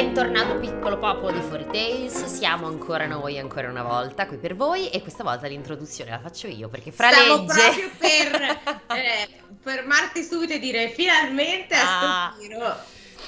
Bentornato 0.00 0.56
piccolo 0.58 0.98
popolo 0.98 1.30
di 1.30 1.42
Fuori 1.42 1.66
Tales, 1.66 2.24
siamo 2.24 2.66
ancora 2.66 3.04
noi 3.06 3.38
ancora 3.38 3.68
una 3.68 3.82
volta 3.82 4.26
qui 4.26 4.38
per 4.38 4.56
voi 4.56 4.88
e 4.88 5.02
questa 5.02 5.22
volta 5.22 5.46
l'introduzione 5.46 6.10
la 6.10 6.18
faccio 6.18 6.46
io 6.46 6.70
perché 6.70 6.90
fra 6.90 7.10
Stavo 7.10 7.42
legge 7.42 7.52
proprio 7.52 7.90
per 7.98 8.60
eh, 8.96 9.28
fermarti 9.60 10.22
subito 10.22 10.54
e 10.54 10.58
dire 10.58 10.88
finalmente 10.88 11.74
a 11.74 11.80
Ah. 11.82 12.32
sto 12.34 12.40
giro 12.40 12.76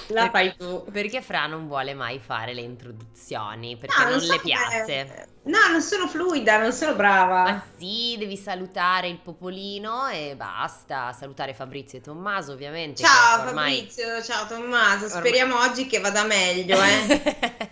la 0.09 0.31
fai 0.31 0.55
tu. 0.57 0.85
perché 0.91 1.23
Fra 1.23 1.47
non 1.47 1.67
vuole 1.67 1.95
mai 1.95 2.19
fare 2.19 2.55
le 2.55 2.61
introduzioni 2.61 3.77
perché 3.77 4.03
No, 4.03 4.11
non 4.11 4.21
so 4.21 4.33
le 4.33 4.41
piace. 4.41 5.27
No, 5.45 5.59
non 5.71 5.81
sono 5.83 6.07
fluida, 6.07 6.59
non 6.61 6.73
sono 6.73 6.95
brava. 6.95 7.43
Ma 7.43 7.65
sì, 7.77 8.17
devi 8.19 8.37
salutare 8.37 9.09
il 9.09 9.19
popolino 9.19 10.07
e 10.09 10.35
basta, 10.37 11.13
salutare 11.13 11.53
Fabrizio 11.55 11.99
e 11.99 12.01
Tommaso 12.01 12.53
ovviamente. 12.53 13.03
Ciao 13.03 13.43
che 13.43 13.49
ormai... 13.49 13.77
Fabrizio, 13.77 14.23
ciao 14.23 14.47
Tommaso, 14.47 15.07
ormai- 15.07 15.21
speriamo 15.21 15.59
oggi 15.59 15.87
che 15.87 15.99
vada 15.99 16.25
meglio, 16.25 16.79
eh. 16.81 17.71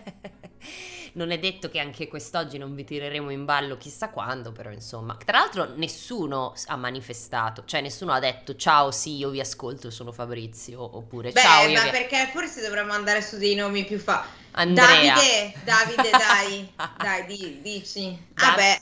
non 1.13 1.31
è 1.31 1.39
detto 1.39 1.69
che 1.69 1.79
anche 1.79 2.07
quest'oggi 2.07 2.57
non 2.57 2.73
vi 2.75 2.83
tireremo 2.83 3.29
in 3.29 3.45
ballo 3.45 3.77
chissà 3.77 4.09
quando, 4.09 4.51
però 4.51 4.71
insomma. 4.71 5.17
Tra 5.23 5.39
l'altro 5.39 5.75
nessuno 5.75 6.53
ha 6.67 6.75
manifestato, 6.75 7.63
cioè 7.65 7.81
nessuno 7.81 8.11
ha 8.13 8.19
detto 8.19 8.55
ciao 8.55 8.91
sì 8.91 9.15
io 9.17 9.29
vi 9.29 9.39
ascolto 9.39 9.89
sono 9.89 10.11
Fabrizio 10.11 10.97
oppure 10.97 11.31
Beh, 11.31 11.41
ciao 11.41 11.67
io 11.67 11.79
ma 11.79 11.83
vi... 11.83 11.89
perché 11.89 12.29
forse 12.31 12.61
dovremmo 12.61 12.93
andare 12.93 13.21
su 13.21 13.37
dei 13.37 13.55
nomi 13.55 13.85
più 13.85 13.99
fa. 13.99 14.25
Andrea. 14.51 15.15
Davide, 15.15 15.53
Davide, 15.63 16.09
dai, 16.17 16.73
dai, 16.95 17.25
di- 17.25 17.61
dici. 17.61 18.17
Vabbè. 18.35 18.81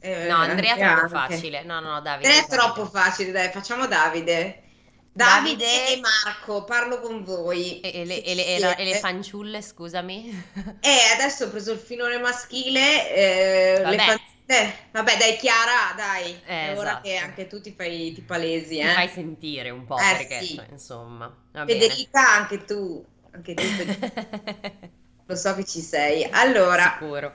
eh, 0.00 0.26
No, 0.26 0.36
Andrea 0.36 0.74
è 0.74 0.78
troppo 0.78 1.04
anche. 1.04 1.08
facile. 1.08 1.62
No, 1.64 1.80
no, 1.80 2.00
Davide. 2.00 2.28
Andrea 2.28 2.44
è 2.44 2.46
troppo 2.48 2.86
facile, 2.86 3.30
dai, 3.32 3.50
facciamo 3.50 3.86
Davide. 3.86 4.62
Davide, 5.12 5.64
Davide- 5.64 5.86
e 5.88 6.00
Marco, 6.00 6.64
parlo 6.64 7.00
con 7.00 7.22
voi. 7.24 7.80
E, 7.80 8.04
le, 8.04 8.22
e 8.22 8.34
le- 8.34 8.46
e 8.46 8.58
la- 8.58 8.76
e 8.76 8.84
le 8.84 8.94
siete. 8.94 8.98
fanciulle, 8.98 9.62
scusami. 9.62 10.30
Eh, 10.80 10.98
adesso 11.14 11.44
ho 11.44 11.50
preso 11.50 11.72
il 11.72 11.78
filone 11.78 12.18
maschile. 12.18 13.10
eh, 13.14 13.84
le 13.86 13.96
Vabbè. 13.96 14.04
fan- 14.04 14.18
eh, 14.46 14.74
vabbè, 14.90 15.16
dai, 15.16 15.36
Chiara, 15.36 15.92
dai. 15.96 16.40
Eh, 16.44 16.68
è 16.68 16.76
ora 16.76 17.00
esatto. 17.00 17.02
che 17.02 17.16
anche 17.16 17.46
tu 17.46 17.60
ti 17.60 17.72
fai 17.72 18.12
ti 18.12 18.22
palesi, 18.22 18.78
Ti 18.78 18.88
eh. 18.88 18.88
fai 18.88 19.08
sentire 19.08 19.70
un 19.70 19.84
po' 19.84 19.98
Eh, 19.98 20.16
perché, 20.16 20.40
sì. 20.40 20.60
insomma. 20.70 21.32
Federica, 21.64 22.28
anche 22.34 22.64
tu. 22.64 23.04
Anche 23.32 23.54
tu, 23.54 23.72
Federica, 23.74 24.12
lo 25.26 25.36
so 25.36 25.54
che 25.54 25.64
ci 25.64 25.80
sei. 25.80 26.24
Allora, 26.30 26.98
Sicuro. 26.98 27.34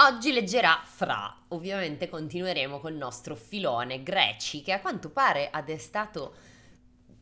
Oggi 0.00 0.32
leggerà 0.32 0.80
Fra. 0.84 1.44
Ovviamente 1.48 2.08
continueremo 2.08 2.78
col 2.80 2.94
nostro 2.94 3.34
filone 3.34 4.02
greci 4.02 4.62
che 4.62 4.72
a 4.72 4.80
quanto 4.80 5.10
pare 5.10 5.48
ha 5.50 5.60
destato 5.62 6.34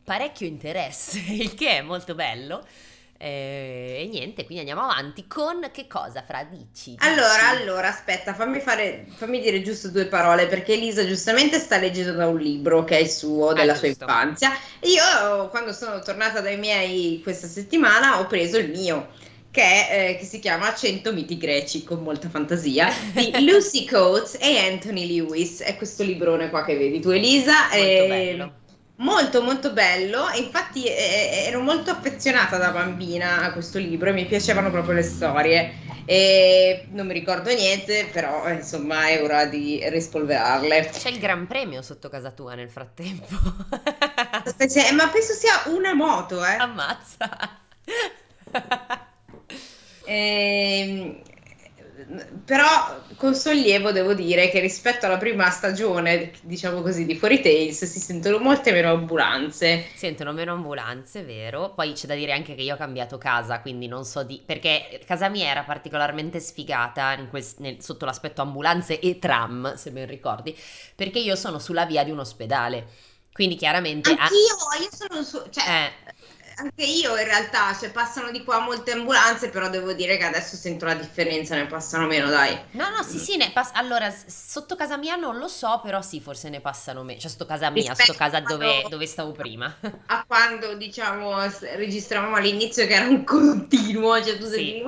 parecchio 0.03 0.47
interesse, 0.47 1.19
il 1.27 1.53
che 1.55 1.77
è 1.77 1.81
molto 1.81 2.15
bello. 2.15 2.65
Eh, 3.17 3.97
E, 4.01 4.07
niente, 4.07 4.45
quindi 4.45 4.59
andiamo 4.59 4.83
avanti 4.89 5.27
con 5.27 5.69
che 5.71 5.87
cosa 5.87 6.23
Fra 6.23 6.43
dici? 6.43 6.95
Allora, 6.99 7.49
allora, 7.49 7.87
aspetta, 7.89 8.33
fammi 8.33 8.59
fare, 8.59 9.05
fammi 9.15 9.39
dire 9.39 9.61
giusto 9.61 9.89
due 9.89 10.07
parole 10.07 10.47
perché 10.47 10.73
Elisa 10.73 11.05
giustamente 11.05 11.59
sta 11.59 11.77
leggendo 11.77 12.13
da 12.13 12.27
un 12.27 12.37
libro 12.39 12.83
che 12.83 12.97
è 12.97 13.01
il 13.01 13.09
suo, 13.09 13.53
della 13.53 13.75
sua 13.75 13.87
giusto. 13.87 13.89
infanzia. 13.89 14.51
E 14.79 14.89
io, 14.89 15.49
quando 15.49 15.73
sono 15.73 15.99
tornata 16.01 16.41
dai 16.41 16.57
miei 16.57 17.21
questa 17.21 17.47
settimana, 17.47 18.19
ho 18.19 18.25
preso 18.25 18.57
il 18.57 18.69
mio. 18.71 19.09
Che, 19.57 20.09
eh, 20.09 20.17
che 20.17 20.23
si 20.23 20.37
chiama 20.37 20.75
100 20.75 21.11
miti 21.13 21.35
greci 21.35 21.83
con 21.83 22.03
molta 22.03 22.29
fantasia 22.29 22.89
di 23.11 23.31
Lucy 23.43 23.87
Coates 23.87 24.37
e 24.39 24.59
Anthony 24.59 25.07
Lewis. 25.07 25.61
È 25.61 25.75
questo 25.77 26.03
librone 26.03 26.51
qua 26.51 26.63
che 26.63 26.77
vedi 26.77 26.99
tu, 26.99 27.09
Elisa. 27.09 27.61
Molto 27.61 27.75
eh, 27.75 28.07
bello. 28.07 28.53
Molto 28.97 29.41
molto 29.41 29.73
bello, 29.73 30.29
infatti 30.35 30.85
eh, 30.85 31.45
ero 31.47 31.61
molto 31.61 31.89
affezionata 31.89 32.57
da 32.57 32.69
bambina 32.69 33.41
a 33.41 33.51
questo 33.51 33.79
libro 33.79 34.09
e 34.09 34.13
mi 34.13 34.27
piacevano 34.27 34.69
proprio 34.69 34.93
le 34.93 35.01
storie. 35.01 35.73
E 36.05 36.85
non 36.91 37.07
mi 37.07 37.13
ricordo 37.13 37.51
niente, 37.51 38.07
però 38.11 38.47
insomma 38.51 39.07
è 39.07 39.23
ora 39.23 39.45
di 39.45 39.81
rispolverarle. 39.89 40.91
C'è 40.91 41.09
il 41.09 41.17
gran 41.17 41.47
premio 41.47 41.81
sotto 41.81 42.09
casa 42.09 42.29
tua 42.29 42.53
nel 42.53 42.69
frattempo. 42.69 43.25
Ma 44.93 45.07
penso 45.07 45.33
sia 45.33 45.63
una 45.73 45.95
moto, 45.95 46.45
eh. 46.45 46.57
Ammazza. 46.57 47.65
Ehm, 50.07 51.21
però 52.45 52.65
con 53.17 53.35
sollievo 53.35 53.91
devo 53.91 54.13
dire 54.13 54.49
che 54.49 54.59
rispetto 54.59 55.05
alla 55.05 55.17
prima 55.17 55.49
stagione, 55.49 56.31
diciamo 56.43 56.81
così, 56.81 57.05
di 57.05 57.15
Fuori 57.17 57.41
Tales 57.41 57.83
si 57.83 57.99
sentono 57.99 58.37
molte 58.37 58.71
meno 58.71 58.91
ambulanze. 58.91 59.85
Sentono 59.95 60.31
meno 60.31 60.53
ambulanze, 60.53 61.23
vero? 61.23 61.73
Poi 61.73 61.91
c'è 61.91 62.07
da 62.07 62.15
dire 62.15 62.31
anche 62.31 62.55
che 62.55 62.61
io 62.61 62.75
ho 62.75 62.77
cambiato 62.77 63.17
casa, 63.17 63.59
quindi 63.59 63.87
non 63.87 64.05
so 64.05 64.23
di... 64.23 64.41
perché 64.45 65.01
casa 65.05 65.27
mia 65.27 65.49
era 65.49 65.63
particolarmente 65.63 66.39
sfigata 66.39 67.13
in 67.13 67.27
quel- 67.29 67.45
nel- 67.57 67.81
sotto 67.81 68.05
l'aspetto 68.05 68.41
ambulanze 68.41 68.99
e 68.99 69.19
tram, 69.19 69.75
se 69.75 69.91
ben 69.91 70.07
ricordi, 70.07 70.55
perché 70.95 71.19
io 71.19 71.35
sono 71.35 71.59
sulla 71.59 71.85
via 71.85 72.03
di 72.03 72.11
un 72.11 72.19
ospedale. 72.19 72.87
Quindi 73.33 73.55
chiaramente... 73.55 74.09
Anch'io, 74.09 74.55
io 74.81 74.89
sono 74.91 75.21
su, 75.21 75.43
cioè, 75.51 75.63
eh, 75.63 76.13
Anche 76.59 76.83
io 76.83 77.15
in 77.15 77.23
realtà, 77.23 77.75
cioè 77.79 77.91
passano 77.91 78.31
di 78.31 78.43
qua 78.43 78.59
molte 78.59 78.91
ambulanze, 78.91 79.49
però 79.49 79.69
devo 79.69 79.93
dire 79.93 80.17
che 80.17 80.23
adesso 80.23 80.55
sento 80.55 80.85
la 80.85 80.95
differenza, 80.95 81.53
ne 81.55 81.67
passano 81.67 82.07
meno, 82.07 82.29
dai. 82.29 82.57
No, 82.71 82.89
no, 82.89 83.03
sì, 83.03 83.19
sì, 83.19 83.37
ne 83.37 83.51
pass- 83.51 83.73
allora, 83.73 84.11
sotto 84.25 84.75
casa 84.75 84.97
mia 84.97 85.15
non 85.15 85.37
lo 85.37 85.47
so, 85.47 85.79
però 85.83 86.01
sì, 86.01 86.19
forse 86.19 86.49
ne 86.49 86.59
passano 86.59 87.03
meno. 87.03 87.19
Cioè, 87.19 87.29
sotto 87.29 87.45
casa 87.45 87.69
mia, 87.69 87.89
Rispetto 87.89 88.13
sotto 88.13 88.17
casa 88.17 88.39
dove, 88.39 88.85
dove 88.89 89.05
stavo 89.05 89.33
prima. 89.33 89.71
A 90.07 90.23
quando 90.25 90.73
diciamo 90.75 91.35
registravamo 91.75 92.35
all'inizio 92.37 92.87
che 92.87 92.93
era 92.93 93.05
un 93.05 93.23
continuo, 93.23 94.23
cioè 94.23 94.37
tu 94.37 94.45
Sì. 94.45 94.49
sentivi... 94.53 94.83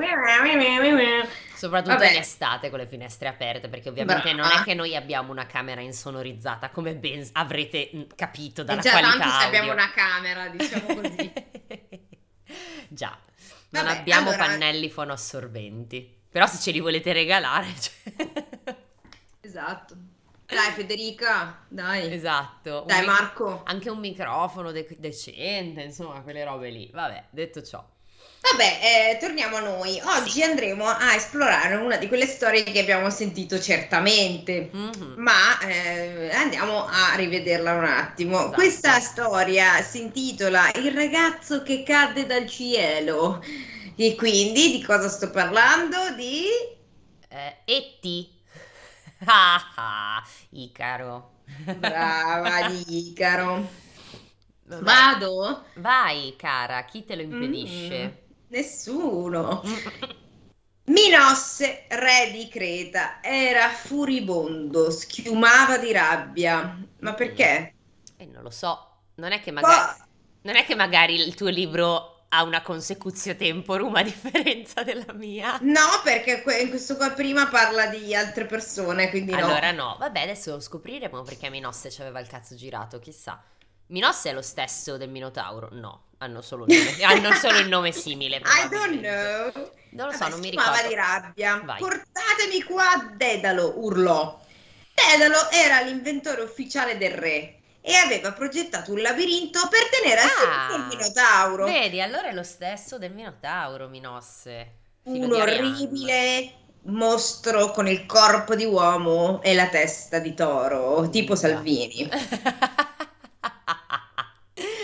Soprattutto 1.59 1.95
Vabbè. 1.97 2.11
in 2.11 2.19
estate 2.19 2.69
con 2.69 2.79
le 2.79 2.87
finestre 2.87 3.27
aperte, 3.27 3.67
perché 3.67 3.89
ovviamente 3.89 4.31
non 4.31 4.49
è 4.49 4.63
che 4.63 4.73
noi 4.73 4.95
abbiamo 4.95 5.31
una 5.31 5.45
camera 5.45 5.81
insonorizzata, 5.81 6.69
come 6.69 6.95
ben 6.95 7.27
avrete 7.33 8.07
capito 8.15 8.61
E 8.61 8.63
dalla 8.63 8.81
già 8.81 8.91
qualità 8.91 9.17
tanto 9.17 9.39
se 9.39 9.45
abbiamo 9.45 9.73
una 9.73 9.91
camera, 9.91 10.47
diciamo 10.47 10.85
così. 11.01 11.33
Già, 12.93 13.17
non 13.69 13.83
Vabbè, 13.85 13.97
abbiamo 13.99 14.29
allora- 14.29 14.45
pannelli 14.45 14.89
fonoassorbenti. 14.89 16.17
Però 16.29 16.45
se 16.45 16.59
ce 16.59 16.71
li 16.71 16.79
volete 16.79 17.11
regalare, 17.13 17.67
cioè- 17.79 18.75
esatto. 19.41 19.95
Dai 20.45 20.71
Federica, 20.71 21.63
dai. 21.67 22.11
esatto. 22.11 22.81
un 22.81 22.87
Dai 22.87 23.01
mic- 23.01 23.09
Marco. 23.09 23.61
Anche 23.65 23.89
un 23.91 23.99
microfono 23.99 24.71
de- 24.71 24.95
decente, 24.97 25.81
insomma, 25.83 26.21
quelle 26.21 26.43
robe 26.43 26.69
lì. 26.71 26.89
Vabbè, 26.91 27.25
detto 27.29 27.61
ciò. 27.61 27.87
Vabbè, 28.41 29.11
eh, 29.13 29.17
torniamo 29.19 29.57
a 29.57 29.59
noi. 29.59 29.99
Oggi 30.03 30.41
andremo 30.43 30.85
a 30.85 31.13
esplorare 31.15 31.75
una 31.75 31.97
di 31.97 32.07
quelle 32.07 32.25
storie 32.25 32.63
che 32.63 32.79
abbiamo 32.79 33.09
sentito 33.09 33.59
certamente. 33.59 34.69
Mhm. 34.71 35.13
ma 35.17 35.59
eh, 35.59 36.29
andiamo 36.33 36.85
a 36.85 37.13
rivederla 37.15 37.73
un 37.73 37.83
attimo. 37.85 38.51
Esatto. 38.51 38.51
Questa 38.51 38.99
storia 38.99 39.81
si 39.81 40.01
intitola 40.01 40.69
Il 40.75 40.91
ragazzo 40.93 41.61
che 41.63 41.83
cadde 41.83 42.25
dal 42.25 42.47
cielo. 42.47 43.41
E 43.95 44.15
quindi 44.15 44.71
di 44.71 44.83
cosa 44.83 45.09
sto 45.09 45.29
parlando? 45.29 45.97
Di 46.15 46.45
Eh, 47.29 47.61
Etti. 47.65 48.37
Ah, 49.25 49.73
ah, 49.75 50.23
Icaro. 50.51 51.31
brava 51.73 52.63
di 52.63 52.83
Icaro. 53.11 53.69
Vado? 54.79 55.65
Vai, 55.75 56.35
cara, 56.37 56.85
chi 56.85 57.03
te 57.05 57.15
lo 57.15 57.21
impedisce? 57.23 58.11
Mm, 58.11 58.28
nessuno. 58.49 59.61
Minosse, 60.85 61.85
re 61.89 62.31
di 62.31 62.47
Creta, 62.47 63.21
era 63.21 63.69
furibondo, 63.69 64.89
schiumava 64.89 65.77
di 65.77 65.91
rabbia. 65.91 66.77
Ma 66.99 67.13
perché? 67.13 67.73
Eh, 68.17 68.25
non 68.25 68.41
lo 68.43 68.49
so. 68.49 68.85
Non 69.15 69.31
è 69.31 69.39
che 69.41 69.51
magari, 69.51 70.01
non 70.41 70.55
è 70.55 70.65
che 70.65 70.75
magari 70.75 71.15
il 71.15 71.35
tuo 71.35 71.49
libro 71.49 72.25
ha 72.29 72.43
una 72.43 72.61
consecutio 72.61 73.35
temporum 73.35 73.95
a 73.95 74.03
differenza 74.03 74.83
della 74.83 75.13
mia. 75.13 75.57
No, 75.61 76.01
perché 76.03 76.41
que- 76.41 76.69
questo 76.69 76.95
qua 76.95 77.11
prima 77.11 77.47
parla 77.47 77.87
di 77.87 78.15
altre 78.15 78.45
persone, 78.45 79.09
quindi 79.09 79.31
no. 79.31 79.45
Allora 79.45 79.71
no, 79.71 79.95
vabbè, 79.99 80.21
adesso 80.21 80.51
lo 80.51 80.59
scopriremo 80.59 81.21
perché 81.23 81.49
Minosse 81.49 81.91
ci 81.91 82.01
aveva 82.01 82.19
il 82.19 82.27
cazzo 82.27 82.55
girato, 82.55 82.99
chissà. 82.99 83.43
Minosse 83.89 84.29
è 84.29 84.33
lo 84.33 84.41
stesso 84.41 84.97
del 84.97 85.09
Minotauro? 85.09 85.69
No, 85.71 86.03
hanno 86.19 86.41
solo 86.41 86.65
il 86.67 86.77
nome, 86.77 87.03
hanno 87.03 87.33
solo 87.33 87.57
il 87.57 87.67
nome 87.67 87.91
simile. 87.91 88.37
I 88.45 88.67
don't 88.69 88.99
know. 88.99 89.71
Non 89.91 90.07
lo 90.07 90.11
so, 90.11 90.19
Vabbè, 90.19 90.29
non 90.31 90.39
mi 90.41 90.49
ricordo. 90.51 90.87
di 90.87 90.93
rabbia. 90.93 91.61
Vai. 91.65 91.79
Portatemi 91.79 92.61
qua 92.63 93.11
Dedalo, 93.15 93.73
urlò. 93.79 94.39
Dedalo 94.93 95.49
era 95.49 95.81
l'inventore 95.81 96.41
ufficiale 96.41 96.97
del 96.97 97.13
re 97.13 97.55
e 97.81 97.95
aveva 97.95 98.31
progettato 98.33 98.91
un 98.91 99.01
labirinto 99.01 99.67
per 99.69 99.89
tenere 99.89 100.21
al 100.21 100.27
Ah, 100.27 100.67
secreto 100.69 100.75
il 100.75 100.85
Minotauro. 100.97 101.65
Vedi, 101.65 102.01
allora 102.01 102.27
è 102.27 102.33
lo 102.33 102.43
stesso 102.43 102.99
del 102.99 103.13
Minotauro, 103.13 103.87
Minosse. 103.87 104.73
Filo 105.01 105.25
un 105.25 105.33
orribile 105.41 106.53
mostro 106.83 107.71
con 107.71 107.87
il 107.87 108.05
corpo 108.05 108.53
di 108.53 108.65
uomo 108.65 109.41
e 109.41 109.55
la 109.55 109.67
testa 109.69 110.19
di 110.19 110.35
toro, 110.35 111.09
tipo 111.09 111.35
Salvini. 111.35 112.07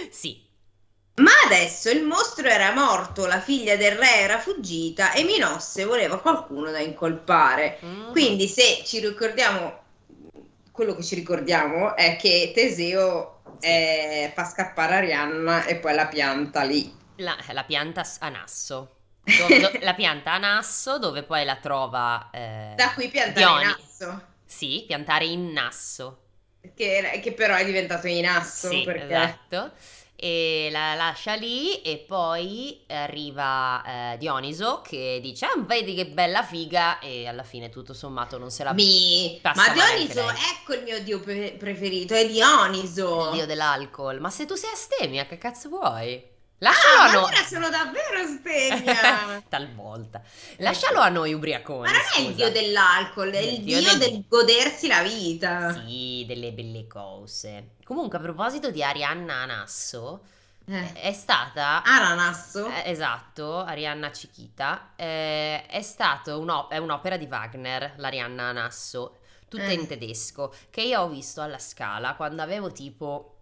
sì, 0.10 0.44
Ma 1.16 1.32
Adesso 1.46 1.90
il 1.92 2.04
mostro 2.04 2.48
era 2.48 2.74
morto, 2.74 3.26
la 3.26 3.40
figlia 3.40 3.76
del 3.78 3.96
re 3.98 4.16
era 4.20 4.40
fuggita 4.40 5.14
e 5.14 5.24
Minosse 5.24 5.86
voleva 5.86 6.20
qualcuno 6.20 6.72
da 6.72 6.80
incolpare. 6.80 7.80
Mm. 7.86 8.12
Quindi 8.12 8.48
se 8.48 8.82
ci 8.84 9.00
ricordiamo, 9.00 9.84
quello 10.72 10.96
che 10.96 11.04
ci 11.04 11.16
ricordiamo 11.16 11.96
è 11.96 12.18
che 12.18 12.52
Teseo 12.54 13.42
eh, 13.62 14.32
fa 14.36 14.44
scappare 14.46 14.96
Arianna 14.96 15.66
e 15.66 15.78
poi 15.78 15.94
la 15.96 16.08
pianta 16.08 16.64
lì. 16.64 16.94
La, 17.18 17.38
la 17.52 17.64
pianta 17.64 18.04
a 18.20 18.30
nasso. 18.30 18.92
Dove- 19.24 19.60
do- 19.60 19.72
la 19.82 19.94
pianta 19.96 20.34
a 20.34 20.38
nasso 20.38 21.00
dove 21.00 21.24
poi 21.24 21.46
la 21.46 21.56
trova... 21.58 22.30
eh, 22.32 22.74
Da 22.76 22.94
qui 22.94 23.08
piantare 23.10 23.34
Dioni. 23.34 23.64
in 23.64 23.70
asso, 23.70 24.22
Sì, 24.46 24.84
piantare 24.86 25.26
in 25.26 25.52
nasso. 25.52 26.20
che, 26.76 27.20
che 27.24 27.34
però 27.34 27.56
è 27.56 27.66
diventato 27.66 28.08
in 28.08 28.26
asso 28.28 28.70
Sì, 28.70 28.84
perché... 28.84 29.04
esatto. 29.06 29.72
E 30.18 30.70
la 30.72 30.96
lascia 30.96 31.34
lì 31.34 31.82
e 31.82 31.98
poi 31.98 32.84
arriva 32.88 34.14
eh, 34.14 34.18
Dioniso 34.18 34.82
che 34.82 35.20
dice, 35.22 35.46
ah, 35.46 35.54
vedi 35.58 35.94
che 35.94 36.08
bella 36.08 36.42
figa 36.42 37.00
e 37.00 37.28
alla 37.28 37.44
fine 37.44 37.70
tutto 37.70 37.94
sommato 37.94 38.38
non 38.38 38.50
se 38.50 38.64
la... 38.64 38.74
Mi... 38.74 39.38
Passa 39.42 39.68
Ma 39.68 39.74
Dioniso, 39.74 40.30
ecco 40.30 40.74
il 40.74 40.84
mio 40.84 41.02
dio 41.04 41.20
pre- 41.20 41.56
preferito, 41.60 42.14
è 42.14 42.28
Dioniso. 42.28 43.28
Il 43.30 43.36
dio 43.36 43.46
dell'alcol. 43.46 44.22
Ma 44.22 44.30
se 44.30 44.46
tu 44.46 44.56
sei 44.56 44.72
astemia, 44.72 45.26
che 45.26 45.38
cazzo 45.38 45.68
vuoi? 45.70 46.34
Lascialo 46.66 46.98
Ah, 46.98 47.04
a 47.06 47.12
noi. 47.32 47.46
sono 47.46 47.70
davvero 47.70 48.26
stegna. 48.26 49.44
Talvolta. 49.50 50.22
Lascialo 50.58 51.00
a 51.00 51.10
noi 51.10 51.34
ubriaconi. 51.34 51.82
Ma 51.82 51.92
non 51.92 52.00
è 52.00 52.20
il 52.20 52.26
scusa. 52.26 52.32
dio 52.34 52.52
dell'alcol, 52.52 53.30
è 53.32 53.38
il 53.40 53.62
dio, 53.62 53.98
del... 53.98 54.24
godersi 54.28 54.88
la 54.88 55.04
vita. 55.04 55.74
Sì, 55.74 56.24
delle 56.28 56.52
belle 56.54 56.88
cose. 56.88 57.76
Comunque, 57.84 58.18
a 58.18 58.22
proposito 58.22 58.72
di 58.72 58.82
Arianna 58.84 59.36
Anasso, 59.44 60.22
Eh. 60.68 60.94
è 60.94 61.14
stata... 61.14 61.84
Ananasso. 61.84 62.68
Eh, 62.68 62.90
esatto, 62.90 63.60
Arianna 63.60 64.12
Cichita. 64.12 64.94
eh, 64.96 65.68
è 65.68 65.82
stata 65.84 66.36
un'op- 66.36 66.72
è 66.72 66.78
un'opera 66.78 67.18
di 67.18 67.28
Wagner, 67.30 67.94
l'Arianna 67.98 68.46
Anasso, 68.46 69.18
tutta 69.48 69.66
Eh. 69.66 69.74
in 69.74 69.86
tedesco, 69.86 70.52
che 70.72 70.82
io 70.82 71.02
ho 71.02 71.08
visto 71.10 71.42
alla 71.42 71.60
Scala 71.60 72.16
quando 72.16 72.42
avevo 72.42 72.72
tipo 72.72 73.35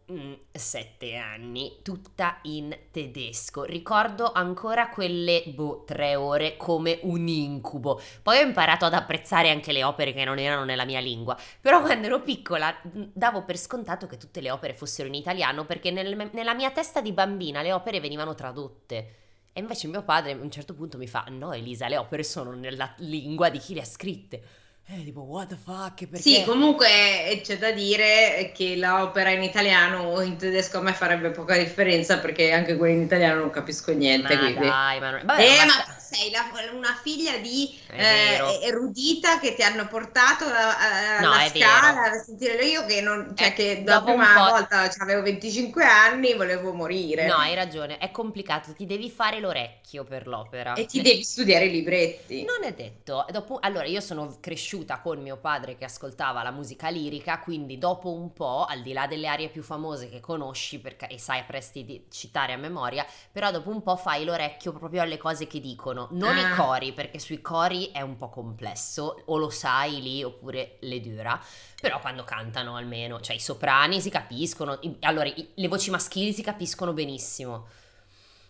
sette 0.51 1.15
anni, 1.15 1.79
tutta 1.81 2.39
in 2.43 2.75
tedesco. 2.91 3.63
Ricordo 3.63 4.31
ancora 4.31 4.89
quelle, 4.89 5.43
boh, 5.47 5.83
tre 5.85 6.15
ore 6.15 6.57
come 6.57 6.99
un 7.03 7.27
incubo. 7.27 7.99
Poi 8.21 8.37
ho 8.39 8.45
imparato 8.45 8.85
ad 8.85 8.93
apprezzare 8.93 9.49
anche 9.49 9.71
le 9.71 9.83
opere 9.83 10.13
che 10.13 10.23
non 10.23 10.39
erano 10.39 10.65
nella 10.65 10.85
mia 10.85 10.99
lingua. 10.99 11.37
Però 11.61 11.81
quando 11.81 12.07
ero 12.07 12.21
piccola 12.21 12.75
mh, 12.81 13.03
davo 13.13 13.43
per 13.43 13.57
scontato 13.57 14.07
che 14.07 14.17
tutte 14.17 14.41
le 14.41 14.51
opere 14.51 14.73
fossero 14.73 15.07
in 15.07 15.15
italiano 15.15 15.65
perché 15.65 15.91
nel- 15.91 16.29
nella 16.33 16.53
mia 16.53 16.71
testa 16.71 17.01
di 17.01 17.11
bambina 17.11 17.61
le 17.61 17.73
opere 17.73 17.99
venivano 17.99 18.35
tradotte. 18.35 19.15
E 19.53 19.59
invece 19.59 19.87
mio 19.87 20.03
padre 20.03 20.31
a 20.31 20.35
un 20.35 20.49
certo 20.49 20.73
punto 20.73 20.97
mi 20.97 21.07
fa: 21.07 21.25
No, 21.29 21.53
Elisa, 21.53 21.87
le 21.87 21.97
opere 21.97 22.23
sono 22.23 22.51
nella 22.51 22.93
lingua 22.97 23.49
di 23.49 23.59
chi 23.59 23.73
le 23.73 23.81
ha 23.81 23.85
scritte. 23.85 24.43
E 24.85 25.01
tipo, 25.05 25.21
what 25.21 25.47
the 25.47 25.55
fuck? 25.55 26.05
Perché? 26.07 26.17
Sì, 26.21 26.43
comunque 26.43 27.29
eh, 27.29 27.41
c'è 27.41 27.57
da 27.57 27.71
dire 27.71 28.51
che 28.53 28.75
l'opera 28.75 29.29
in 29.31 29.41
italiano 29.41 29.99
o 30.09 30.21
in 30.21 30.35
tedesco 30.35 30.79
a 30.79 30.81
me 30.81 30.93
farebbe 30.93 31.31
poca 31.31 31.57
differenza 31.57 32.19
perché 32.19 32.51
anche 32.51 32.75
quella 32.75 32.93
in 32.93 33.01
italiano 33.01 33.39
non 33.39 33.49
capisco 33.49 33.93
niente. 33.93 34.33
ma 34.35 34.39
quindi. 34.41 34.67
dai, 34.67 34.99
ma 34.99 35.09
non... 35.11 35.21
Vabbè, 35.23 35.41
Eh, 35.41 35.57
ma 35.65 35.65
ma 35.65 35.95
sei 35.97 36.29
la- 36.31 36.51
una 36.73 36.93
figlia 37.01 37.37
di 37.37 37.79
eh, 37.91 38.59
erudita 38.61 39.39
che 39.39 39.55
ti 39.55 39.63
hanno 39.63 39.87
portato 39.87 40.45
No, 40.45 40.51
alla 40.53 41.37
vero. 41.37 41.57
scala 41.57 42.01
a 42.11 42.21
sentire 42.23 42.65
io 42.65 42.85
che, 42.85 42.99
non, 43.01 43.33
cioè, 43.35 43.47
Eh, 43.47 43.53
che 43.53 43.83
dopo 43.83 44.11
un 44.11 44.17
prima 44.17 44.33
po'- 44.45 44.51
volta 44.51 44.91
avevo 44.99 45.21
25 45.23 45.83
anni 45.85 46.33
volevo 46.35 46.73
morire 46.73 47.25
No, 47.25 47.35
hai 47.35 47.55
ragione, 47.55 47.97
è 47.97 48.11
complicato, 48.11 48.73
ti 48.73 48.85
devi 48.85 49.09
fare 49.09 49.39
l'orecchio 49.39 50.03
per 50.03 50.27
l'opera. 50.27 50.73
e 50.73 50.85
ti 50.85 51.01
devi 51.01 51.23
studiare 51.23 51.65
i 51.65 51.71
libretti. 51.71 52.43
Non 52.43 52.63
è 52.63 52.73
detto. 52.73 53.25
Dopo, 53.31 53.57
allora, 53.61 53.85
io 53.85 54.01
sono 54.01 54.37
cresciuta 54.41 54.71
con 55.01 55.21
mio 55.21 55.37
padre 55.37 55.75
che 55.75 55.85
ascoltava 55.85 56.41
la 56.41 56.49
musica 56.51 56.89
lirica, 56.89 57.39
quindi 57.39 57.77
dopo 57.77 58.11
un 58.11 58.33
po', 58.33 58.65
al 58.67 58.81
di 58.81 58.91
là 58.91 59.05
delle 59.07 59.27
arie 59.27 59.49
più 59.49 59.61
famose 59.61 60.09
che 60.09 60.19
conosci 60.19 60.79
perché, 60.79 61.07
e 61.07 61.19
sai 61.19 61.43
presti 61.43 61.85
di 61.85 62.05
citare 62.09 62.53
a 62.53 62.57
memoria, 62.57 63.05
però 63.31 63.51
dopo 63.51 63.69
un 63.69 63.81
po' 63.83 63.95
fai 63.95 64.25
l'orecchio 64.25 64.71
proprio 64.73 65.01
alle 65.03 65.17
cose 65.17 65.45
che 65.47 65.59
dicono, 65.59 66.07
non 66.11 66.35
i 66.37 66.43
Ah. 66.43 66.55
cori, 66.55 66.91
perché 66.93 67.19
sui 67.19 67.41
cori 67.41 67.91
è 67.91 68.01
un 68.01 68.15
po' 68.17 68.29
complesso, 68.29 69.21
o 69.25 69.37
lo 69.37 69.49
sai 69.49 70.01
lì 70.01 70.23
oppure 70.23 70.77
le 70.81 70.99
dura, 70.99 71.39
però 71.79 71.99
quando 71.99 72.23
cantano 72.23 72.75
almeno, 72.75 73.19
cioè 73.19 73.35
i 73.35 73.39
soprani 73.39 74.01
si 74.01 74.09
capiscono, 74.09 74.77
i- 74.81 74.97
allora 75.01 75.27
i- 75.27 75.51
le 75.55 75.67
voci 75.67 75.91
maschili 75.91 76.33
si 76.33 76.41
capiscono 76.41 76.93
benissimo. 76.93 77.67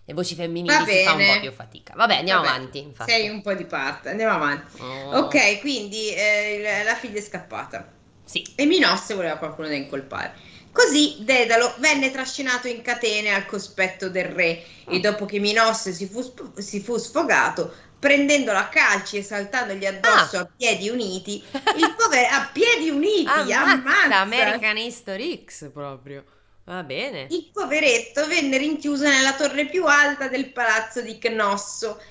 Le 0.05 0.13
voci 0.13 0.35
femminili 0.35 0.75
Va 0.75 0.85
si 0.85 1.03
fa 1.03 1.13
un 1.13 1.25
po' 1.25 1.39
più 1.39 1.51
fatica. 1.51 1.93
Vabbè, 1.95 2.17
andiamo 2.17 2.41
Vabbè, 2.41 2.55
avanti. 2.55 2.77
infatti. 2.79 3.11
Sei 3.11 3.29
un 3.29 3.41
po' 3.41 3.53
di 3.53 3.63
parte, 3.65 4.09
andiamo 4.09 4.33
avanti. 4.35 4.81
Oh. 4.81 5.17
Ok, 5.19 5.59
quindi 5.61 6.13
eh, 6.13 6.83
la- 6.83 6.95
figlia 6.95 7.19
è 7.19 7.21
scappata 7.21 7.89
Sì. 8.25 8.45
e 8.55 8.65
Minosse 8.65 9.13
voleva 9.13 9.37
qualcuno 9.37 9.67
da 9.69 9.75
incolpare. 9.75 10.33
Così 10.73 11.17
Dedalo 11.19 11.73
venne 11.77 12.11
trascinato 12.11 12.67
in 12.67 12.81
catene 12.81 13.33
al 13.33 13.45
cospetto 13.45 14.09
del 14.09 14.25
re 14.25 14.63
e 14.87 14.99
dopo 14.99 15.25
che 15.25 15.39
Minosse 15.39 15.93
si 15.93 16.07
fu, 16.07 16.21
sp- 16.21 16.57
si 16.59 16.81
fu 16.81 16.97
sfogato, 16.97 17.73
prendendolo 17.99 18.57
a 18.57 18.65
calci 18.65 19.17
e 19.17 19.23
saltandogli 19.23 19.85
addosso 19.85 20.37
a 20.39 20.49
piedi 20.57 20.89
uniti, 20.89 21.41
il 21.77 21.95
povero 21.95 22.27
a 22.35 22.49
piedi 22.51 22.89
uniti, 22.89 23.27
Ammazza, 23.53 23.71
ammazza! 23.71 24.17
American 24.19 24.77
History 24.77 25.45
X 25.45 25.69
proprio. 25.71 26.25
Va 26.65 26.83
bene. 26.83 27.27
Il 27.29 27.49
poveretto 27.51 28.25
venne 28.27 28.57
rinchiuso 28.57 29.03
nella 29.03 29.33
torre 29.33 29.65
più 29.65 29.85
alta 29.85 30.27
del 30.27 30.51
palazzo 30.51 31.01
di 31.01 31.17
Cnosso 31.17 32.01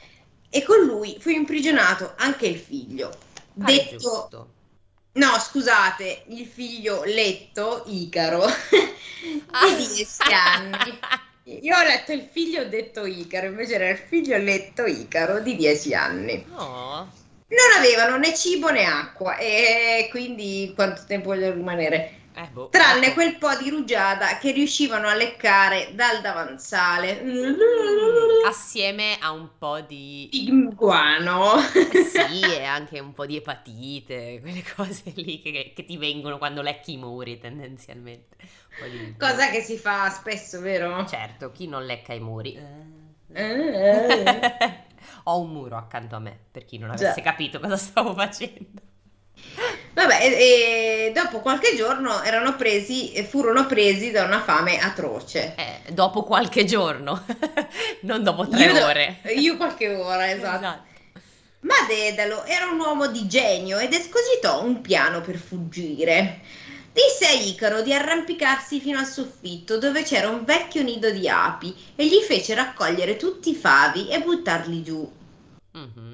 e 0.51 0.63
con 0.63 0.85
lui 0.85 1.17
fu 1.19 1.31
imprigionato 1.31 2.13
anche 2.17 2.47
il 2.47 2.59
figlio. 2.59 3.11
Pare 3.59 3.73
Detto 3.73 3.97
giusto. 3.97 4.53
No, 5.15 5.39
scusate, 5.39 6.25
il 6.29 6.47
figlio 6.47 7.03
letto, 7.05 7.85
Icaro, 7.87 8.45
Ah. 9.51 9.69
di 9.77 9.87
10 9.87 10.07
anni. 10.33 10.99
Io 11.61 11.77
ho 11.77 11.83
letto 11.83 12.13
il 12.13 12.29
figlio 12.31 12.67
detto 12.67 13.05
Icaro, 13.05 13.49
invece 13.49 13.75
era 13.75 13.89
il 13.91 13.99
figlio 13.99 14.37
letto 14.37 14.87
Icaro 14.87 15.41
di 15.41 15.57
10 15.57 15.95
anni. 15.95 16.47
Oh. 16.55 17.09
Non 17.53 17.77
avevano 17.77 18.17
né 18.17 18.35
cibo 18.35 18.71
né 18.71 18.85
acqua 18.85 19.37
e 19.37 20.09
quindi 20.11 20.73
quanto 20.75 21.03
tempo 21.07 21.29
vogliono 21.29 21.55
rimanere? 21.55 22.21
Eh, 22.35 22.49
boh. 22.53 22.69
Tranne 22.71 23.07
ecco. 23.07 23.15
quel 23.15 23.37
po' 23.37 23.55
di 23.57 23.69
rugiada 23.69 24.39
che 24.39 24.53
riuscivano 24.53 25.07
a 25.07 25.15
leccare 25.15 25.91
dal 25.95 26.21
davanzale. 26.23 27.23
Assieme 28.47 29.19
a 29.21 29.33
un 29.33 29.51
po' 29.59 29.81
di... 29.81 30.31
Guano. 30.75 31.57
Eh 31.59 32.05
sì, 32.05 32.41
e 32.57 32.65
anche 32.65 32.99
un 33.01 33.13
po' 33.13 33.27
di 33.27 33.37
epatite, 33.37 34.41
quelle 34.41 34.65
cose 34.75 35.13
lì 35.15 35.41
che, 35.43 35.73
che 35.75 35.85
ti 35.85 35.97
vengono 35.99 36.39
quando 36.39 36.63
lecchi 36.63 36.95
i 36.95 36.97
muri 36.97 37.39
tendenzialmente. 37.39 38.37
Di- 38.91 39.17
Cosa 39.19 39.51
che 39.51 39.61
si 39.61 39.77
fa 39.77 40.09
spesso, 40.09 40.61
vero? 40.61 41.05
Certo, 41.07 41.51
chi 41.53 41.67
non 41.69 41.85
lecca 41.85 42.15
i 42.15 42.21
muri? 42.21 42.55
Eh. 42.55 43.01
Ho 45.25 45.41
un 45.41 45.51
muro 45.51 45.77
accanto 45.77 46.17
a 46.17 46.19
me, 46.19 46.37
per 46.51 46.65
chi 46.65 46.79
non 46.79 46.89
Già. 46.97 47.05
avesse 47.05 47.21
capito 47.21 47.61
cosa 47.61 47.77
stavo 47.77 48.15
facendo. 48.15 48.81
Vabbè, 49.95 50.19
e, 50.23 51.07
e 51.09 51.13
dopo 51.13 51.41
qualche 51.41 51.77
giorno 51.77 52.23
erano 52.23 52.57
presi, 52.57 53.13
e 53.13 53.25
furono 53.25 53.67
presi 53.67 54.11
da 54.11 54.25
una 54.25 54.41
fame 54.43 54.79
atroce. 54.79 55.55
Eh, 55.57 55.93
dopo 55.93 56.23
qualche 56.23 56.65
giorno, 56.65 57.25
non 58.03 58.23
dopo 58.23 58.49
tre 58.49 58.65
Io- 58.65 58.85
ore. 58.87 59.21
Io 59.37 59.57
qualche 59.57 59.95
ora, 59.95 60.31
esatto. 60.31 60.91
Ma 61.61 61.75
Dedalo 61.87 62.45
era 62.45 62.67
un 62.67 62.81
uomo 62.81 63.07
di 63.07 63.27
genio 63.29 63.79
ed 63.79 63.93
escogitò 63.93 64.65
un 64.65 64.81
piano 64.81 65.21
per 65.21 65.37
fuggire. 65.37 66.41
Disse 66.93 67.27
a 67.27 67.33
Icaro 67.33 67.83
di 67.83 67.95
arrampicarsi 67.95 68.81
fino 68.81 68.99
al 68.99 69.07
soffitto 69.07 69.79
dove 69.79 70.03
c'era 70.03 70.29
un 70.29 70.45
vecchio 70.45 70.83
nido 70.83 71.11
di 71.11 71.29
api 71.29 71.75
e 71.95 72.07
gli 72.07 72.19
fece 72.27 72.55
raccogliere 72.55 73.17
tutti 73.17 73.51
i 73.51 73.55
favi 73.55 74.09
e 74.09 74.21
buttarli 74.21 74.83
giù. 74.83 75.11
Mhm. 75.73 76.12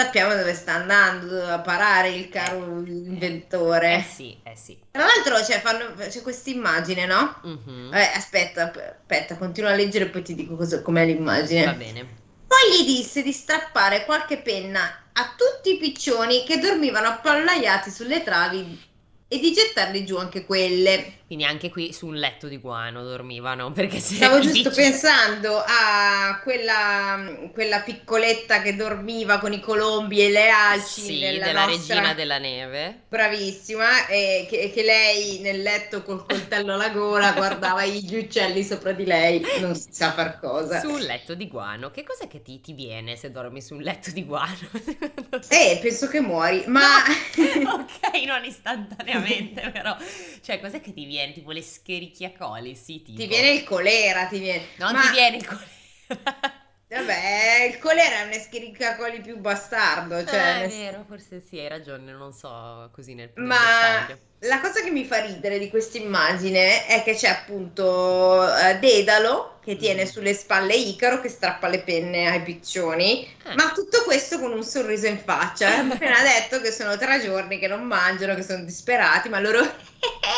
Sappiamo 0.00 0.34
dove 0.34 0.54
sta 0.54 0.74
andando, 0.74 1.26
dove 1.26 1.60
parare 1.62 2.08
il 2.08 2.30
caro 2.30 2.56
inventore. 2.86 3.96
Eh 3.96 4.02
sì, 4.02 4.34
eh 4.42 4.56
sì. 4.56 4.78
Tra 4.90 5.04
l'altro 5.04 5.44
cioè, 5.44 5.60
fanno- 5.60 5.92
c'è 5.94 6.22
questa 6.22 6.48
immagine, 6.48 7.04
no? 7.04 7.36
Mhm. 7.42 7.90
Eh, 7.92 8.10
aspetta, 8.14 8.72
aspetta, 8.72 9.36
continua 9.36 9.70
a 9.70 9.74
leggere 9.74 10.06
e 10.06 10.08
poi 10.08 10.22
ti 10.22 10.34
dico 10.34 10.56
cosa- 10.56 10.80
com'è 10.80 11.04
l'immagine. 11.04 11.66
Va 11.66 11.72
bene. 11.74 12.08
Poi 12.46 12.82
gli 12.82 12.86
disse 12.86 13.22
di 13.22 13.30
strappare 13.32 14.06
qualche 14.06 14.38
penna 14.38 14.80
a 15.12 15.34
tutti 15.36 15.74
i 15.74 15.78
piccioni 15.78 16.44
che 16.44 16.58
dormivano 16.58 17.08
appollaiati 17.08 17.90
sulle 17.90 18.22
travi 18.22 18.88
e 19.28 19.38
di 19.38 19.52
gettarli 19.52 20.04
giù 20.06 20.16
anche 20.16 20.46
quelle. 20.46 21.18
Quindi 21.30 21.46
anche 21.46 21.70
qui 21.70 21.92
su 21.92 22.08
un 22.08 22.16
letto 22.16 22.48
di 22.48 22.56
guano 22.56 23.04
dormivano, 23.04 23.70
perché 23.70 24.00
se 24.00 24.16
Stavo 24.16 24.38
il 24.38 24.50
giusto 24.50 24.70
pensando 24.70 25.62
a 25.64 26.40
quella, 26.42 27.48
quella 27.52 27.82
piccoletta 27.82 28.60
che 28.62 28.74
dormiva 28.74 29.38
con 29.38 29.52
i 29.52 29.60
colombi 29.60 30.22
e 30.22 30.30
le 30.30 30.48
alci 30.48 31.00
Sì, 31.02 31.20
nella 31.20 31.46
della 31.46 31.66
nostra- 31.66 31.94
regina 31.94 32.14
della 32.14 32.38
neve. 32.38 33.02
Bravissima, 33.08 34.08
e 34.08 34.48
che, 34.50 34.72
che 34.74 34.82
lei 34.82 35.38
nel 35.38 35.62
letto 35.62 36.02
col 36.02 36.26
coltello 36.26 36.74
alla 36.74 36.90
gola 36.90 37.30
guardava 37.30 37.86
gli 37.86 38.16
uccelli 38.16 38.64
sopra 38.64 38.90
di 38.90 39.04
lei, 39.04 39.40
non 39.60 39.76
si 39.76 39.92
sa 39.92 40.10
far 40.10 40.40
cosa. 40.40 40.80
Su 40.80 40.90
un 40.90 41.00
letto 41.00 41.34
di 41.36 41.46
guano. 41.46 41.92
Che 41.92 42.02
cos'è 42.02 42.26
che 42.26 42.42
ti, 42.42 42.60
ti 42.60 42.72
viene 42.72 43.14
se 43.14 43.30
dormi 43.30 43.62
su 43.62 43.74
un 43.74 43.82
letto 43.82 44.10
di 44.10 44.24
guano? 44.24 44.58
Eh, 45.48 45.78
penso 45.80 46.08
che 46.08 46.20
muori, 46.20 46.64
ma 46.66 47.02
ok, 47.06 48.24
non 48.26 48.44
istantaneamente, 48.44 49.70
però. 49.70 49.96
Cioè, 50.42 50.60
cos'è 50.60 50.80
che 50.80 50.92
ti 50.92 51.04
viene? 51.04 51.19
Tipo 51.32 51.50
le 51.52 51.62
schericchiacoli, 51.62 52.74
sì, 52.74 53.02
tipo. 53.02 53.18
ti 53.18 53.26
viene 53.26 53.50
il 53.50 53.64
colera, 53.64 54.26
ti 54.26 54.38
viene. 54.38 54.66
Non 54.76 54.92
ma, 54.92 55.00
ti 55.00 55.08
viene 55.08 55.36
il 55.36 55.46
colera. 55.46 55.68
Vabbè, 56.88 57.68
il 57.70 57.78
colera 57.78 58.20
è 58.22 58.24
un 58.24 58.32
eschericcacoli 58.32 59.20
più 59.20 59.38
bastardo, 59.38 60.24
cioè, 60.26 60.38
Ah, 60.40 60.62
è 60.62 60.68
vero, 60.68 61.04
forse 61.04 61.40
sì, 61.40 61.58
hai 61.58 61.68
ragione, 61.68 62.12
non 62.12 62.32
so 62.32 62.90
così 62.92 63.14
nel, 63.14 63.32
nel 63.36 63.46
Ma 63.46 63.56
dettaglio. 63.60 64.18
la 64.40 64.60
cosa 64.60 64.82
che 64.82 64.90
mi 64.90 65.04
fa 65.04 65.20
ridere 65.24 65.58
di 65.58 65.68
questa 65.70 65.98
immagine 65.98 66.86
è 66.86 67.02
che 67.02 67.14
c'è 67.14 67.28
appunto 67.28 68.42
eh, 68.56 68.78
Dedalo 68.78 69.59
che 69.62 69.76
tiene 69.76 70.04
Mm. 70.04 70.06
sulle 70.06 70.32
spalle 70.34 70.74
Icaro 70.74 71.20
che 71.20 71.28
strappa 71.28 71.68
le 71.68 71.80
penne 71.82 72.28
ai 72.28 72.42
piccioni, 72.42 73.24
Eh. 73.44 73.54
ma 73.54 73.70
tutto 73.72 74.02
questo 74.04 74.38
con 74.38 74.52
un 74.52 74.62
sorriso 74.64 75.06
in 75.06 75.18
faccia. 75.18 75.68
Ha 75.76 75.80
appena 75.94 76.22
detto 76.22 76.60
che 76.60 76.72
sono 76.72 76.96
tre 76.96 77.20
giorni 77.22 77.58
che 77.58 77.66
non 77.68 77.82
mangiano, 77.84 78.34
che 78.34 78.42
sono 78.42 78.64
disperati, 78.64 79.28
ma 79.28 79.38
loro... 79.40 79.60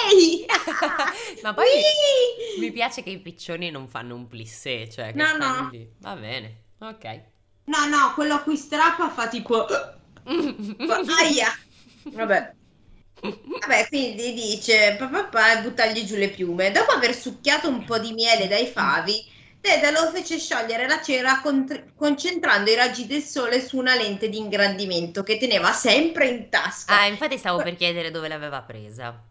Ma 1.43 1.55
poi 1.55 1.67
Ui! 1.67 2.61
Mi 2.61 2.73
piace 2.73 3.03
che 3.03 3.11
i 3.11 3.19
piccioni 3.19 3.71
non 3.71 3.89
fanno 3.89 4.15
un 4.15 4.27
plissé, 4.27 4.89
cioè 4.91 5.13
No, 5.15 5.37
no. 5.37 5.69
lì. 5.71 5.89
Va 6.01 6.15
bene, 6.17 6.63
ok. 6.81 7.21
No, 7.67 7.87
no, 7.87 8.13
quello 8.15 8.35
a 8.35 8.41
cui 8.41 8.57
strappa 8.57 9.09
fa 9.11 9.29
tipo... 9.29 9.67
Aia! 10.25 11.47
Vabbè. 12.05 12.55
Vabbè, 13.23 13.87
quindi 13.89 14.33
dice 14.35 14.97
papà 14.99 15.59
e 15.59 15.63
buttargli 15.63 16.05
giù 16.05 16.17
le 16.17 16.29
piume. 16.29 16.73
Dopo 16.73 16.91
aver 16.91 17.15
succhiato 17.15 17.69
un 17.69 17.85
po' 17.85 17.99
di 17.99 18.13
miele 18.13 18.49
dai 18.49 18.67
favi, 18.67 19.31
Dedalo 19.63 20.11
fece 20.11 20.41
sciogliere 20.41 20.89
la 20.89 21.01
cera 21.01 21.41
contr- 21.41 21.95
concentrando 21.95 22.69
i 22.69 22.75
raggi 22.75 23.07
del 23.07 23.23
sole 23.23 23.65
su 23.65 23.79
una 23.79 23.95
lente 23.95 24.29
di 24.29 24.37
ingrandimento 24.37 25.23
che 25.23 25.39
teneva 25.39 25.71
sempre 25.73 26.27
in 26.27 26.49
tasca. 26.49 26.99
Ah, 26.99 27.07
infatti 27.07 27.39
stavo 27.39 27.63
per 27.63 27.77
chiedere 27.77 28.11
dove 28.11 28.27
l'aveva 28.27 28.61
presa. 28.63 29.23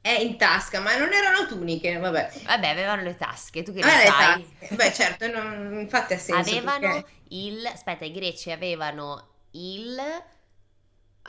È 0.00 0.10
in 0.10 0.38
tasca, 0.38 0.78
ma 0.78 0.96
non 0.96 1.12
erano 1.12 1.48
tuniche, 1.48 1.96
vabbè. 1.98 2.30
Vabbè, 2.46 2.68
avevano 2.68 3.02
le 3.02 3.16
tasche, 3.16 3.64
tu 3.64 3.72
che 3.72 3.82
ne 3.82 3.90
sai? 3.90 4.48
Beh, 4.70 4.92
certo, 4.92 5.26
non- 5.26 5.80
infatti 5.80 6.12
ha 6.14 6.18
senso. 6.18 6.40
Avevano 6.52 6.92
perché- 6.92 7.10
il... 7.30 7.66
Aspetta, 7.66 8.04
i 8.04 8.12
greci 8.12 8.52
avevano 8.52 9.26
il... 9.50 10.00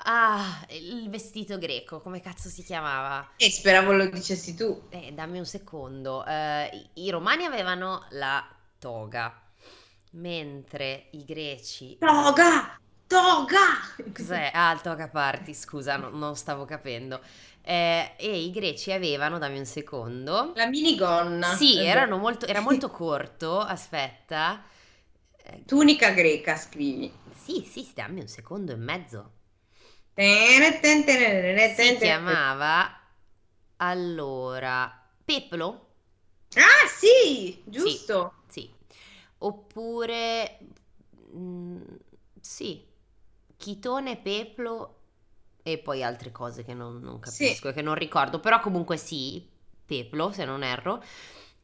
Ah, 0.03 0.65
il 0.70 1.10
vestito 1.10 1.58
greco, 1.58 2.00
come 2.00 2.22
cazzo 2.22 2.50
si 2.50 2.63
chiamava? 2.63 3.32
Eh, 3.38 3.50
speravo 3.50 3.91
lo 3.94 4.06
dicessi 4.08 4.56
tu. 4.56 4.84
Eh, 4.89 5.12
dammi 5.13 5.39
un 5.39 5.46
secondo. 5.46 6.25
Eh, 6.25 6.89
i, 6.96 7.10
romani 7.10 7.46
avevano 7.46 8.06
la 8.12 8.46
toga, 8.77 9.41
mentre 10.12 11.08
i 11.12 11.25
greci... 11.25 11.98
Toga! 12.00 12.79
Toga! 13.08 14.12
Cos'è? 14.13 14.51
Ah, 14.53 14.72
il 14.72 14.82
toga 14.82 15.10
party, 15.10 15.53
scusa, 15.53 15.98
no- 15.98 16.10
non 16.10 16.36
stavo 16.36 16.65
capendo. 16.65 17.22
Eh, 17.62 18.13
e 18.18 18.44
i 18.44 18.51
greci 18.51 18.91
avevano, 18.91 19.38
dammi 19.38 19.58
un 19.58 19.65
secondo. 19.65 20.53
La 20.56 20.68
minigonna. 20.68 21.56
Sì, 21.56 21.77
erano 21.77 22.18
molto, 22.18 22.46
era 22.46 22.62
molto 22.62 22.89
corto, 22.89 23.60
aspetta. 23.60 24.63
Tunica 25.65 26.12
greca, 26.12 26.56
scrivi. 26.56 27.12
sì, 27.36 27.68
sì, 27.68 27.89
dammi 27.96 28.20
un 28.22 28.27
secondo 28.27 28.72
e 28.72 28.75
mezzo. 28.75 29.32
Si 31.75 31.83
Si 31.83 31.95
chiamava 31.97 32.99
allora 33.77 35.01
Peplo? 35.23 35.88
Ah, 36.55 36.88
sì, 36.88 37.61
giusto. 37.65 38.33
Sì. 38.47 38.69
Oppure 39.39 40.57
mm, 41.33 41.81
sì, 42.41 42.83
Chitone, 43.55 44.17
Peplo 44.17 44.95
e 45.63 45.77
poi 45.77 46.03
altre 46.03 46.31
cose 46.31 46.63
che 46.65 46.73
non, 46.73 46.99
non 46.99 47.21
Sì. 47.23 47.45
capisco 47.45 47.69
e 47.69 47.73
che 47.73 47.81
non 47.81 47.95
ricordo, 47.95 48.39
però 48.39 48.59
comunque 48.59 48.97
sì, 48.97 49.47
Peplo, 49.85 50.31
se 50.31 50.43
non 50.43 50.63
erro. 50.63 51.01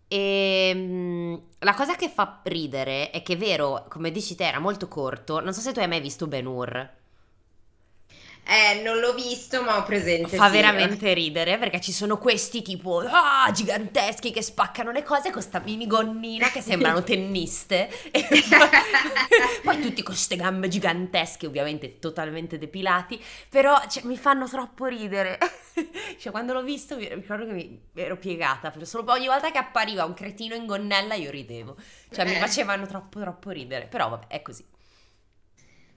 E 0.07 0.71
mm, 0.73 1.35
la 1.59 1.73
cosa 1.73 1.95
che 1.95 2.07
fa 2.09 2.39
ridere 2.43 3.09
è 3.09 3.21
che 3.21 3.33
è 3.33 3.37
vero, 3.37 3.85
come 3.89 4.11
dici 4.11 4.35
te, 4.35 4.45
era 4.47 4.59
molto 4.59 4.87
corto. 4.87 5.41
Non 5.41 5.53
so 5.53 5.59
se 5.61 5.73
tu 5.73 5.79
hai 5.79 5.87
mai 5.87 5.99
visto 5.99 6.27
Ben 6.27 6.45
Hur. 6.45 6.89
Eh, 8.47 8.81
non 8.83 8.99
l'ho 8.99 9.15
visto, 9.15 9.63
ma 9.63 9.77
ho 9.77 9.83
presente. 9.83 10.35
Fa 10.35 10.45
sì. 10.45 10.51
veramente 10.51 11.13
ridere 11.13 11.57
perché 11.57 11.81
ci 11.81 11.91
sono 11.91 12.19
questi 12.19 12.61
tipo 12.61 12.99
ah, 12.99 13.49
giganteschi 13.51 14.31
che 14.31 14.43
spaccano 14.43 14.91
le 14.91 15.01
cose 15.01 15.31
con 15.31 15.41
sta 15.41 15.59
minigonnina 15.59 16.51
che 16.51 16.61
sembrano 16.61 17.01
tenniste. 17.03 17.89
E 18.11 18.23
poi, 18.29 18.69
poi 19.63 19.81
tutti 19.81 20.03
con 20.03 20.13
queste 20.13 20.35
gambe 20.35 20.67
gigantesche, 20.67 21.47
ovviamente 21.47 21.97
totalmente 21.97 22.59
depilati, 22.59 23.19
però 23.49 23.81
cioè, 23.89 24.03
mi 24.03 24.15
fanno 24.17 24.47
troppo 24.47 24.85
ridere. 24.85 25.39
Cioè, 26.19 26.31
quando 26.31 26.53
l'ho 26.53 26.63
visto 26.63 26.95
mi 26.95 27.07
ricordo 27.13 27.47
che 27.47 27.51
mi 27.51 27.81
ero 27.95 28.15
piegata, 28.17 28.71
solo 28.83 29.11
ogni 29.11 29.25
volta 29.27 29.49
che 29.51 29.57
appariva 29.57 30.05
un 30.05 30.13
cretino 30.13 30.53
in 30.53 30.67
gonnella 30.67 31.15
io 31.15 31.31
ridevo. 31.31 31.75
Cioè, 32.11 32.25
mi 32.25 32.35
Eh. 32.35 32.39
facevano 32.39 32.85
troppo 32.85 33.19
troppo 33.19 33.49
ridere, 33.49 33.87
però 33.87 34.09
vabbè, 34.09 34.27
è 34.27 34.41
così. 34.43 34.63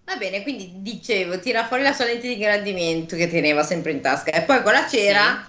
Va 0.09 0.17
bene, 0.17 0.43
quindi 0.43 0.73
dicevo, 0.77 1.39
tira 1.39 1.67
fuori 1.67 1.83
la 1.83 1.93
sua 1.93 2.07
lente 2.07 2.29
di 2.29 2.33
ingrandimento 2.33 3.15
che 3.15 3.29
teneva 3.29 3.63
sempre 3.63 3.93
in 3.93 4.01
tasca 4.01 4.31
e 4.31 4.41
poi 4.41 4.63
con 4.63 4.73
la 4.73 4.89
cera 4.89 5.47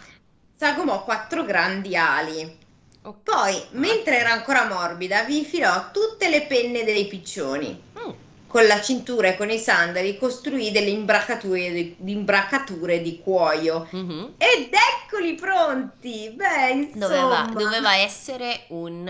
sagomò 0.54 1.06
quattro 1.06 1.46
grandi 1.46 1.96
ali. 1.96 2.58
Ok. 3.04 3.22
Poi, 3.24 3.64
mentre 3.72 4.20
era 4.20 4.34
ancora 4.34 4.66
morbida, 4.66 5.24
vi 5.24 5.38
infilò 5.38 5.92
tutte 5.92 6.28
le 6.28 6.42
penne 6.42 6.84
dei 6.84 7.08
piccioni. 7.08 7.82
Mm. 7.98 8.10
Con 8.48 8.68
la 8.68 8.82
cintura 8.82 9.30
e 9.30 9.38
con 9.38 9.50
i 9.50 9.58
sandali 9.58 10.18
costruì 10.18 10.72
delle 10.72 10.90
imbracature 10.90 11.72
di, 11.72 11.96
imbracature 12.12 13.02
di 13.02 13.22
cuoio. 13.24 13.88
Mhm. 13.92 14.34
Ed 14.38 14.74
eccoli 14.74 15.36
pronti! 15.36 16.34
Beh, 16.36 16.72
insomma... 16.72 17.08
Doveva, 17.08 17.50
doveva 17.54 17.96
essere 17.96 18.66
un 18.70 19.10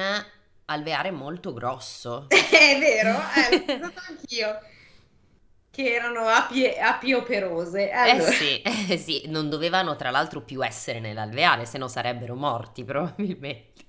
alveare 0.66 1.10
molto 1.10 1.54
grosso. 1.54 2.26
È 2.30 2.78
vero, 2.78 3.20
eh, 3.36 3.50
l'ho 3.80 3.90
pensato 3.90 4.02
anch'io. 4.08 4.60
Che 5.80 5.94
erano 5.94 6.28
api, 6.28 6.68
api 6.78 7.14
operose. 7.14 7.90
Allora, 7.90 8.28
Eh 8.28 8.32
sì, 8.34 8.62
eh 8.90 8.98
sì, 8.98 9.24
non 9.28 9.48
dovevano 9.48 9.96
tra 9.96 10.10
l'altro 10.10 10.42
più 10.42 10.62
essere 10.62 11.00
nell'alveare, 11.00 11.66
se 11.66 11.78
no 11.78 11.88
sarebbero 11.88 12.36
morti 12.36 12.84
probabilmente. 12.84 13.84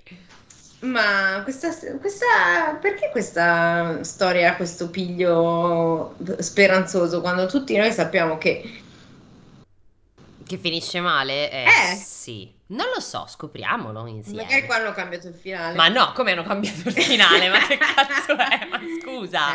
Ma 0.83 1.41
questa, 1.43 1.75
questa, 1.99 2.79
perché 2.81 3.09
questa 3.11 4.05
storia 4.05 4.53
ha 4.53 4.55
questo 4.57 4.89
piglio 4.89 6.15
speranzoso 6.39 7.21
quando 7.21 7.47
tutti 7.47 7.77
noi 7.77 7.91
sappiamo 7.91 8.39
che 8.39 8.63
Che 10.51 10.59
finisce 10.59 10.99
male? 11.01 11.49
Eh, 11.49 11.65
Eh. 11.65 11.95
sì. 11.95 12.53
Non 12.71 12.87
lo 12.93 12.99
so, 13.01 13.25
scopriamolo 13.29 14.07
insieme. 14.09 14.43
magari 14.43 14.67
qua 14.67 14.77
hanno 14.77 14.91
cambiato 14.93 15.29
il 15.29 15.35
finale. 15.35 15.77
Ma 15.77 15.87
no, 15.87 16.11
come 16.13 16.33
hanno 16.33 16.43
cambiato 16.43 16.89
il 16.89 16.93
finale? 16.95 17.49
Ma 17.49 17.59
che 17.67 17.79
cazzo 17.79 18.37
è? 18.37 18.67
Ma 18.69 18.81
scusa. 19.01 19.53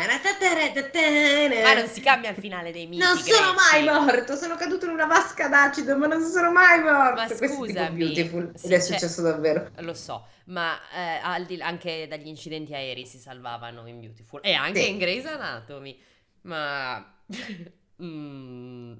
Ma 1.62 1.74
non 1.74 1.86
si 1.88 2.00
cambia 2.00 2.30
il 2.30 2.36
finale 2.36 2.72
dei 2.72 2.86
miti 2.86 3.02
Non 3.02 3.14
sono 3.18 3.52
mai 3.52 3.82
greci. 3.84 3.98
morto, 4.00 4.36
sono 4.36 4.56
caduto 4.56 4.86
in 4.86 4.92
una 4.92 5.04
vasca 5.04 5.48
d'acido, 5.48 5.98
ma 5.98 6.06
non 6.06 6.22
sono 6.22 6.50
mai 6.50 6.80
morto. 6.80 7.20
Ma 7.20 7.26
Questo 7.26 7.44
è 7.44 7.48
scusami, 7.48 7.96
beautiful 7.98 8.52
sì, 8.54 8.66
ed 8.66 8.72
è 8.72 8.76
cioè- 8.80 8.92
successo 8.98 9.20
davvero. 9.20 9.70
Lo 9.80 9.92
so, 9.94 10.26
ma 10.46 10.78
eh, 10.94 11.20
al 11.22 11.44
di 11.44 11.60
anche 11.60 12.06
dagli 12.08 12.26
incidenti 12.28 12.72
aerei 12.72 13.04
si 13.04 13.18
salvavano 13.18 13.86
in 13.86 14.00
Beautiful 14.00 14.40
e 14.42 14.54
anche 14.54 14.80
Sì. 14.82 14.90
in 14.90 14.96
Grey's 14.98 15.26
Anatomy. 15.26 15.98
Ma... 16.42 17.12
Mm, 18.02 18.92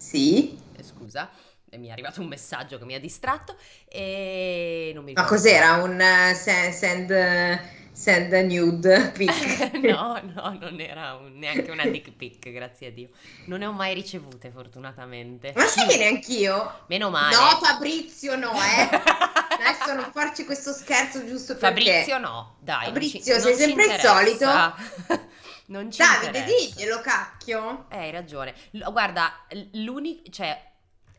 Sì? 0.00 0.58
eh, 0.76 0.82
scusa, 0.82 1.28
eh, 1.68 1.76
mi 1.76 1.88
è 1.88 1.90
arrivato 1.90 2.22
un 2.22 2.26
messaggio 2.28 2.78
che 2.78 2.84
mi 2.86 2.94
ha 2.94 2.98
distratto 3.00 3.54
e 3.86 4.92
non 4.94 5.04
mi 5.04 5.12
Ma 5.12 5.24
cos'era? 5.24 5.74
Un 5.82 6.00
eh, 6.00 6.32
se- 6.34 6.72
send, 6.72 7.10
eh, 7.10 7.60
send 7.92 8.32
a 8.32 8.40
nude 8.40 9.12
pic? 9.14 9.72
no, 9.84 10.18
no, 10.34 10.56
non 10.58 10.80
era 10.80 11.14
un- 11.16 11.36
neanche 11.36 11.70
una 11.70 11.84
dick 11.84 12.12
pic, 12.12 12.50
grazie 12.50 12.86
a 12.86 12.90
Dio. 12.92 13.10
Non 13.44 13.58
ne 13.58 13.66
ho 13.66 13.72
mai 13.72 13.92
ricevute, 13.92 14.50
fortunatamente. 14.50 15.52
Ma 15.54 15.66
sai 15.66 15.86
che 15.86 15.98
neanch'io? 15.98 16.84
Meno 16.88 17.10
male. 17.10 17.36
No, 17.36 17.58
Fabrizio, 17.62 18.36
no, 18.36 18.52
eh. 18.54 18.88
Adesso 19.60 19.92
non 19.94 20.10
farci 20.14 20.44
questo 20.46 20.72
scherzo 20.72 21.26
giusto 21.26 21.56
perché. 21.56 21.82
Fabrizio 21.84 22.18
no, 22.18 22.56
dai. 22.60 22.90
non 22.90 23.00
ci- 23.02 23.20
Fabrizio, 23.20 23.32
non 23.34 23.42
sei 23.42 23.52
ci 23.52 23.58
sempre 23.58 23.84
il 23.84 23.90
interessa. 23.90 24.74
non 25.70 25.90
ci 25.90 25.98
Davide, 25.98 26.38
interessa. 26.38 26.74
diglielo, 26.74 27.00
cacchio. 27.00 27.86
Eh, 27.90 27.96
hai 27.98 28.10
ragione. 28.10 28.54
L- 28.72 28.90
guarda, 28.90 29.32
l'unico, 29.72 30.28
cioè, 30.30 30.60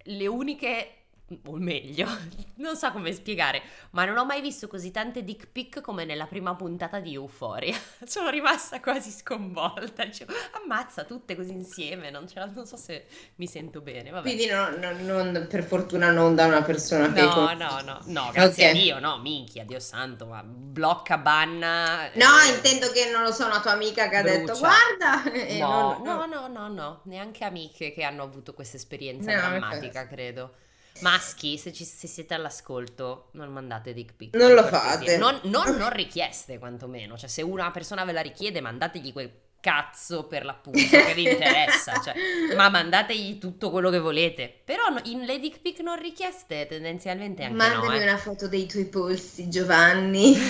le 0.03 0.27
uniche 0.27 1.00
o 1.45 1.57
meglio, 1.57 2.07
non 2.57 2.75
so 2.75 2.91
come 2.91 3.13
spiegare, 3.13 3.61
ma 3.91 4.05
non 4.05 4.17
ho 4.17 4.25
mai 4.25 4.41
visto 4.41 4.67
così 4.67 4.91
tante 4.91 5.23
dick 5.23 5.47
pic 5.51 5.81
come 5.81 6.05
nella 6.05 6.25
prima 6.25 6.55
puntata 6.55 7.00
di 7.00 7.13
Euphoria. 7.13 7.77
Sono 8.05 8.29
rimasta 8.29 8.79
quasi 8.79 9.11
sconvolta. 9.11 10.03
Dicevo, 10.03 10.33
ammazza 10.61 11.03
tutte 11.03 11.35
così 11.35 11.51
insieme, 11.51 12.09
non, 12.09 12.25
non, 12.33 12.65
so 12.65 12.77
se 12.77 13.05
mi 13.35 13.47
sento 13.47 13.81
bene. 13.81 14.09
Vabbè. 14.09 14.23
Quindi 14.23 14.45
no, 14.47 14.69
no, 14.77 14.91
non, 15.00 15.47
per 15.50 15.63
fortuna 15.63 16.11
non 16.11 16.35
da 16.35 16.45
una 16.45 16.61
persona 16.61 17.11
che... 17.11 17.21
No, 17.21 17.53
no, 17.53 17.81
no, 17.81 18.00
no, 18.05 18.29
grazie 18.31 18.69
okay. 18.69 18.77
a 18.77 18.81
Dio, 18.81 19.00
no, 19.00 19.19
minchia, 19.19 19.63
Dio 19.63 19.79
santo, 19.79 20.25
ma 20.25 20.43
blocca, 20.43 21.17
banna... 21.17 22.09
No, 22.13 22.39
eh, 22.45 22.55
intendo 22.55 22.91
che 22.91 23.09
non 23.11 23.23
lo 23.23 23.31
so, 23.31 23.45
una 23.45 23.61
tua 23.61 23.71
amica 23.71 24.09
che 24.09 24.21
brucia. 24.21 24.35
ha 24.35 24.38
detto, 24.38 24.57
guarda... 24.57 25.59
No, 25.59 26.01
non, 26.03 26.29
no, 26.29 26.47
no, 26.47 26.47
no, 26.47 26.67
no, 26.67 27.01
neanche 27.05 27.43
amiche 27.43 27.93
che 27.93 28.03
hanno 28.03 28.23
avuto 28.23 28.53
questa 28.53 28.77
esperienza 28.77 29.33
no, 29.33 29.39
drammatica, 29.39 30.07
credo. 30.07 30.55
Maschi, 31.00 31.57
se, 31.57 31.74
ci, 31.74 31.83
se, 31.83 32.07
siete 32.07 32.33
all'ascolto, 32.33 33.29
non 33.31 33.51
mandate 33.51 33.93
dick 33.93 34.13
pic. 34.15 34.36
Non 34.36 34.53
lo 34.53 34.63
fate. 34.63 35.17
Non, 35.17 35.39
non, 35.43 35.75
non, 35.77 35.89
richieste, 35.91 36.60
quantomeno. 36.60 37.17
Cioè, 37.17 37.29
se 37.29 37.41
una 37.41 37.71
persona 37.71 38.03
ve 38.05 38.12
la 38.12 38.21
richiede, 38.21 38.62
mandategli 38.62 39.12
quel 39.12 39.31
cazzo 39.60 40.25
per 40.25 40.43
l'appunto 40.43 40.79
che 40.79 41.13
vi 41.15 41.29
interessa. 41.29 42.00
Cioè, 42.03 42.13
ma 42.55 42.69
mandategli 42.69 43.38
tutto 43.38 43.69
quello 43.71 43.89
che 43.89 44.00
volete. 44.00 44.53
Però 44.63 44.83
in 45.03 45.21
le 45.25 45.39
dick 45.39 45.62
pic 45.62 45.79
non 45.79 46.00
richieste, 46.00 46.67
tendenzialmente 46.67 47.43
anche 47.43 47.55
Mandami 47.55 47.88
no, 47.88 47.93
eh. 47.93 48.03
una 48.03 48.17
foto 48.17 48.48
dei 48.48 48.67
tuoi 48.67 48.86
polsi, 48.86 49.50
Giovanni. 49.50 50.36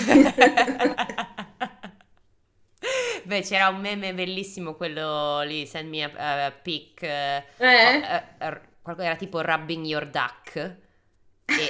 Beh, 3.24 3.42
c'era 3.42 3.68
un 3.68 3.80
meme 3.80 4.12
bellissimo, 4.14 4.74
quello 4.74 5.42
lì, 5.42 5.64
send 5.66 5.88
me 5.88 6.02
a, 6.02 6.46
a 6.46 6.50
pic. 6.50 7.00
Uh, 7.02 7.64
eh? 7.64 8.24
Uh, 8.40 8.46
uh, 8.46 8.60
qualcosa 8.82 9.08
era 9.08 9.16
tipo 9.16 9.40
rubbing 9.40 9.86
your 9.86 10.10
duck. 10.10 10.76
E, 11.58 11.66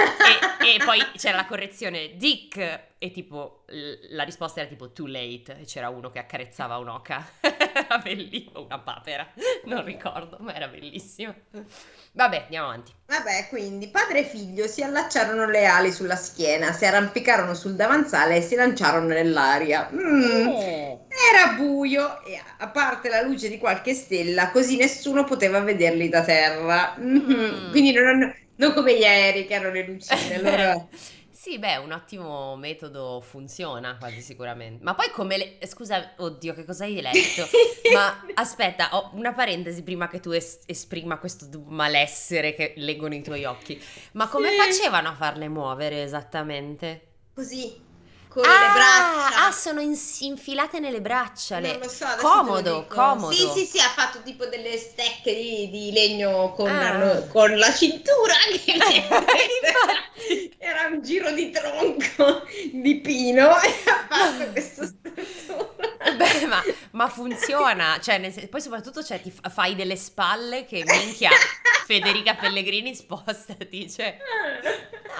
e, 0.66 0.74
e, 0.74 0.84
poi 0.84 1.00
c'era 1.16 1.36
la 1.36 1.46
correzione 1.46 2.16
Dick 2.16 2.80
e 2.98 3.10
tipo 3.10 3.64
la 4.10 4.22
risposta 4.22 4.60
era 4.60 4.68
tipo 4.68 4.92
too 4.92 5.06
late 5.06 5.58
e 5.60 5.64
c'era 5.64 5.88
uno 5.88 6.10
che 6.10 6.18
accarezzava 6.18 6.78
un'oca. 6.78 7.26
era 7.40 7.98
bellissimo, 7.98 8.64
una 8.64 8.78
papera, 8.78 9.26
non 9.64 9.84
ricordo, 9.84 10.36
ma 10.40 10.54
era 10.54 10.68
bellissimo. 10.68 11.34
Vabbè, 12.14 12.42
andiamo 12.42 12.66
avanti. 12.66 12.92
Vabbè, 13.06 13.46
quindi 13.48 13.88
padre 13.88 14.20
e 14.20 14.24
figlio 14.24 14.66
si 14.66 14.82
allacciarono 14.82 15.46
le 15.46 15.64
ali 15.64 15.90
sulla 15.90 16.14
schiena, 16.16 16.72
si 16.72 16.84
arrampicarono 16.84 17.54
sul 17.54 17.74
davanzale 17.74 18.36
e 18.36 18.42
si 18.42 18.54
lanciarono 18.54 19.06
nell'aria. 19.06 19.88
Mm, 19.90 20.46
oh. 20.46 21.06
Era 21.08 21.54
buio 21.56 22.22
e 22.24 22.40
a 22.58 22.68
parte 22.68 23.08
la 23.08 23.22
luce 23.22 23.48
di 23.48 23.56
qualche 23.56 23.94
stella, 23.94 24.50
così 24.50 24.76
nessuno 24.76 25.24
poteva 25.24 25.60
vederli 25.60 26.10
da 26.10 26.22
terra. 26.22 26.94
Mm-hmm. 26.98 27.66
Mm. 27.66 27.70
Quindi 27.70 27.92
non, 27.92 28.34
non, 28.56 28.72
come 28.72 28.96
gli 28.98 29.04
aerei 29.04 29.46
che 29.46 29.54
hanno 29.54 29.70
le 29.70 29.86
lucine. 29.86 30.34
Allora... 30.36 30.88
Sì, 31.42 31.58
beh, 31.58 31.78
un 31.78 31.90
ottimo 31.90 32.54
metodo 32.54 33.20
funziona 33.20 33.96
quasi 33.98 34.20
sicuramente. 34.20 34.84
Ma 34.84 34.94
poi 34.94 35.10
come 35.10 35.36
le... 35.36 35.66
Scusa, 35.66 36.12
oddio, 36.18 36.54
che 36.54 36.64
cosa 36.64 36.84
hai 36.84 37.00
letto? 37.00 37.48
Ma 37.92 38.24
aspetta, 38.34 38.90
ho 38.92 39.10
una 39.14 39.32
parentesi 39.32 39.82
prima 39.82 40.06
che 40.06 40.20
tu 40.20 40.30
es- 40.30 40.60
esprima 40.66 41.18
questo 41.18 41.48
malessere 41.66 42.54
che 42.54 42.74
leggono 42.76 43.16
i 43.16 43.22
tuoi 43.22 43.44
occhi. 43.44 43.82
Ma 44.12 44.28
come 44.28 44.50
sì. 44.50 44.56
facevano 44.56 45.08
a 45.08 45.14
farle 45.14 45.48
muovere 45.48 46.04
esattamente? 46.04 47.08
Così, 47.34 47.76
con 48.32 48.44
ah, 48.46 48.48
le 48.48 48.72
braccia. 48.72 49.46
Ah, 49.46 49.52
sono 49.52 49.80
in, 49.82 49.94
infilate 50.20 50.80
nelle 50.80 51.02
braccia. 51.02 51.58
Le... 51.58 51.72
Non 51.72 51.80
lo 51.80 51.88
so, 51.88 52.06
comodo, 52.16 52.86
comodo. 52.88 53.32
Sì, 53.32 53.46
sì, 53.54 53.66
sì, 53.66 53.78
ha 53.78 53.90
fatto 53.94 54.22
tipo 54.22 54.46
delle 54.46 54.78
stecche 54.78 55.34
di, 55.34 55.68
di 55.68 55.92
legno 55.92 56.52
con, 56.52 56.70
ah. 56.70 57.26
con, 57.30 57.54
la 57.58 57.70
cintura. 57.72 58.32
Era 60.58 60.86
un 60.90 61.02
giro 61.02 61.30
di 61.32 61.50
tronco 61.50 62.46
di 62.72 63.00
pino 63.00 63.60
e 63.60 63.68
ha 63.84 64.06
fatto 64.08 64.50
questo 64.52 64.90
Beh, 66.16 66.46
ma, 66.46 66.62
ma, 66.92 67.08
funziona, 67.08 67.98
cioè, 68.00 68.18
nel, 68.18 68.48
poi 68.48 68.60
soprattutto 68.60 69.02
cioè, 69.02 69.20
ti 69.20 69.32
fai 69.50 69.74
delle 69.74 69.96
spalle 69.96 70.64
che 70.64 70.84
minchia 70.86 71.30
Federica 71.86 72.34
Pellegrini 72.34 72.94
spostati, 72.94 73.90
cioè... 73.90 74.16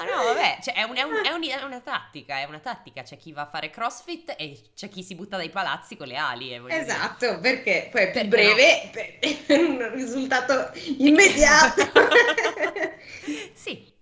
No, 0.04 0.16
no, 0.16 0.22
vabbè, 0.24 0.58
cioè, 0.62 0.74
è, 0.74 0.82
un, 0.82 0.96
è, 0.96 1.02
un, 1.02 1.14
è, 1.24 1.30
un, 1.30 1.42
è, 1.42 1.62
una 1.62 1.80
tattica, 1.80 2.38
è 2.38 2.44
una 2.44 2.58
tattica, 2.58 3.02
c'è 3.02 3.16
chi 3.16 3.32
va 3.32 3.42
a 3.42 3.48
fare 3.48 3.70
crossfit 3.70 4.34
e 4.36 4.58
c'è 4.74 4.88
chi 4.88 5.02
si 5.02 5.14
butta 5.14 5.36
dai 5.36 5.50
palazzi 5.50 5.96
con 5.96 6.06
le 6.06 6.16
ali. 6.16 6.52
Eh, 6.52 6.62
esatto, 6.68 7.26
dire. 7.26 7.40
perché 7.40 7.88
poi 7.90 8.10
più 8.10 8.24
breve, 8.26 8.90
no? 8.94 9.36
per 9.46 9.60
un 9.64 9.92
risultato 9.94 10.70
immediato. 10.98 11.90
sì, 13.54 13.92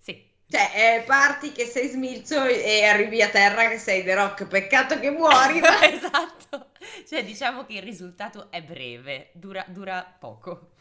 cioè, 0.51 0.73
eh, 0.75 1.03
parti 1.03 1.53
che 1.53 1.65
sei 1.65 1.87
smilzo 1.87 2.45
e 2.45 2.83
arrivi 2.85 3.23
a 3.23 3.29
terra 3.29 3.69
che 3.69 3.79
sei 3.79 4.03
The 4.03 4.15
Rock, 4.15 4.47
peccato 4.49 4.99
che 4.99 5.09
muori. 5.11 5.61
Ma... 5.61 5.81
esatto, 5.89 6.71
cioè 7.09 7.25
diciamo 7.25 7.65
che 7.65 7.75
il 7.75 7.83
risultato 7.83 8.51
è 8.51 8.61
breve, 8.61 9.31
dura, 9.35 9.65
dura 9.69 10.05
poco. 10.19 10.73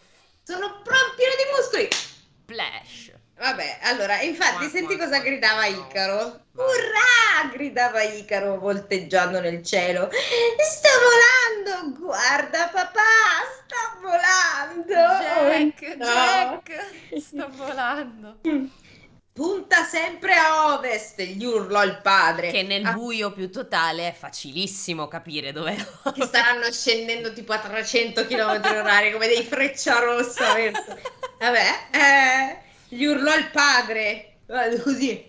Sono 0.41 0.81
proprio 0.81 1.13
pieno 1.15 1.33
di 1.35 1.43
muscoli. 1.55 1.87
Splash. 1.91 3.11
Vabbè, 3.39 3.77
allora, 3.83 4.19
infatti, 4.19 4.65
ma, 4.65 4.69
senti 4.69 4.97
ma, 4.97 5.05
cosa 5.05 5.19
gridava 5.19 5.65
Icaro? 5.65 6.41
Urrà! 6.55 7.49
gridava 7.53 8.01
Icaro 8.01 8.59
volteggiando 8.59 9.39
nel 9.39 9.63
cielo. 9.63 10.09
Sto 10.11 10.89
volando! 10.99 11.97
Guarda 11.97 12.67
papà, 12.67 12.99
sto 13.63 14.01
volando! 14.01 15.71
Jack, 15.71 15.95
no. 15.95 16.05
Jack, 16.05 17.21
sto 17.21 17.49
volando. 17.51 18.39
Punta 19.31 19.85
sempre 19.85 20.33
a 20.33 20.73
ovest, 20.73 21.21
gli 21.21 21.45
urlò 21.45 21.85
il 21.85 22.01
padre. 22.03 22.51
Che 22.51 22.63
nel 22.63 22.83
ah. 22.83 22.91
buio 22.91 23.31
più 23.31 23.49
totale 23.49 24.09
è 24.09 24.13
facilissimo 24.13 25.07
capire 25.07 25.53
dov'è 25.53 25.77
ovest. 26.03 26.11
Che 26.19 26.25
staranno 26.25 26.69
scendendo 26.71 27.31
tipo 27.31 27.53
a 27.53 27.59
300 27.59 28.25
km 28.27 28.61
orari 28.65 29.13
come 29.13 29.27
dei 29.27 29.45
freccia 29.45 29.97
rossa. 29.99 30.55
Vabbè, 31.39 31.67
eh, 31.91 32.67
gli 32.89 33.05
urlò 33.05 33.35
il 33.35 33.49
padre. 33.51 34.39
Così. 34.83 35.27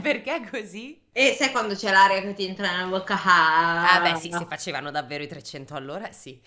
Perché 0.00 0.48
così? 0.50 1.00
E 1.12 1.36
sai 1.38 1.50
quando 1.50 1.74
c'è 1.74 1.90
l'aria 1.90 2.20
che 2.22 2.34
ti 2.34 2.46
entra 2.46 2.70
nella 2.70 2.86
bocca? 2.86 3.20
Ah, 3.22 3.94
ah 3.94 4.00
beh 4.00 4.16
sì, 4.16 4.30
se 4.30 4.46
facevano 4.48 4.90
davvero 4.90 5.22
i 5.22 5.28
300 5.28 5.74
all'ora, 5.74 6.10
sì. 6.12 6.40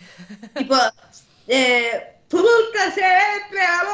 Tipo, 0.53 0.75
eh, 1.45 2.17
Punta 2.27 2.91
sempre 2.93 3.63
a 3.63 3.87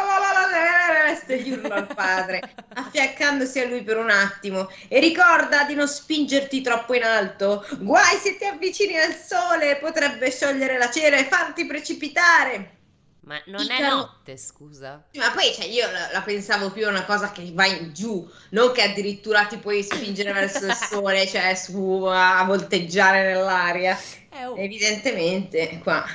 gli 1.37 1.51
urlò 1.51 1.75
al 1.75 1.93
padre, 1.93 2.41
affiaccandosi 2.73 3.59
a 3.59 3.67
lui 3.67 3.83
per 3.83 3.97
un 3.97 4.09
attimo. 4.09 4.69
E 4.87 4.99
ricorda 4.99 5.63
di 5.63 5.75
non 5.75 5.87
spingerti 5.87 6.61
troppo 6.61 6.95
in 6.95 7.03
alto. 7.03 7.63
Guai 7.79 8.17
se 8.17 8.37
ti 8.37 8.45
avvicini 8.45 8.97
al 8.97 9.13
sole, 9.13 9.77
potrebbe 9.77 10.31
sciogliere 10.31 10.77
la 10.77 10.89
cera 10.89 11.17
e 11.17 11.25
farti 11.25 11.65
precipitare. 11.65 12.82
Ma 13.25 13.41
non 13.45 13.69
è 13.69 13.79
notte, 13.79 14.35
scusa. 14.37 15.01
Ma 15.13 15.31
poi 15.31 15.53
cioè, 15.53 15.65
io 15.65 15.89
la, 15.89 16.11
la, 16.11 16.21
pensavo 16.21 16.71
più 16.71 16.85
a 16.85 16.89
una 16.89 17.05
cosa 17.05 17.31
che 17.31 17.49
va 17.53 17.65
in 17.65 17.93
giù, 17.93 18.29
non 18.49 18.71
che 18.73 18.81
addirittura 18.81 19.45
ti 19.45 19.57
puoi 19.57 19.81
spingere 19.81 20.31
verso 20.33 20.65
il 20.65 20.73
sole, 20.73 21.25
cioè 21.27 21.55
su 21.55 22.03
a 22.05 22.43
volteggiare 22.43 23.33
nell'aria. 23.33 23.97
Eh, 24.29 24.45
oh. 24.45 24.57
Evidentemente, 24.57 25.79
qua 25.81 26.05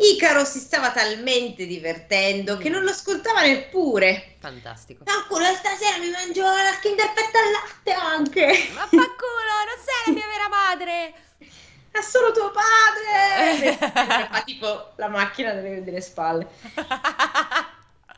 Icaro 0.00 0.46
si 0.46 0.58
stava 0.58 0.92
talmente 0.92 1.66
divertendo 1.66 2.56
che 2.56 2.70
non 2.70 2.82
lo 2.82 2.90
ascoltava 2.90 3.42
neppure. 3.42 4.36
Fantastico. 4.38 5.04
Fanculo, 5.04 5.44
stasera 5.54 5.98
mi 5.98 6.08
mangio 6.08 6.42
la 6.42 6.72
skin 6.78 6.96
del 6.96 7.10
petto 7.14 7.36
al 7.36 7.50
latte 7.50 7.92
anche. 7.92 8.46
Ma 8.72 8.80
fanculo, 8.80 9.52
non 9.66 9.78
sei 9.84 10.06
la 10.06 10.12
mia 10.12 10.26
vera 10.26 10.48
madre. 10.48 11.12
È 11.90 12.00
solo 12.00 12.32
tuo 12.32 12.50
padre. 12.52 13.76
Fa 14.30 14.42
tipo 14.44 14.92
la 14.96 15.08
macchina 15.08 15.52
delle, 15.52 15.82
delle 15.82 16.00
spalle. 16.00 16.46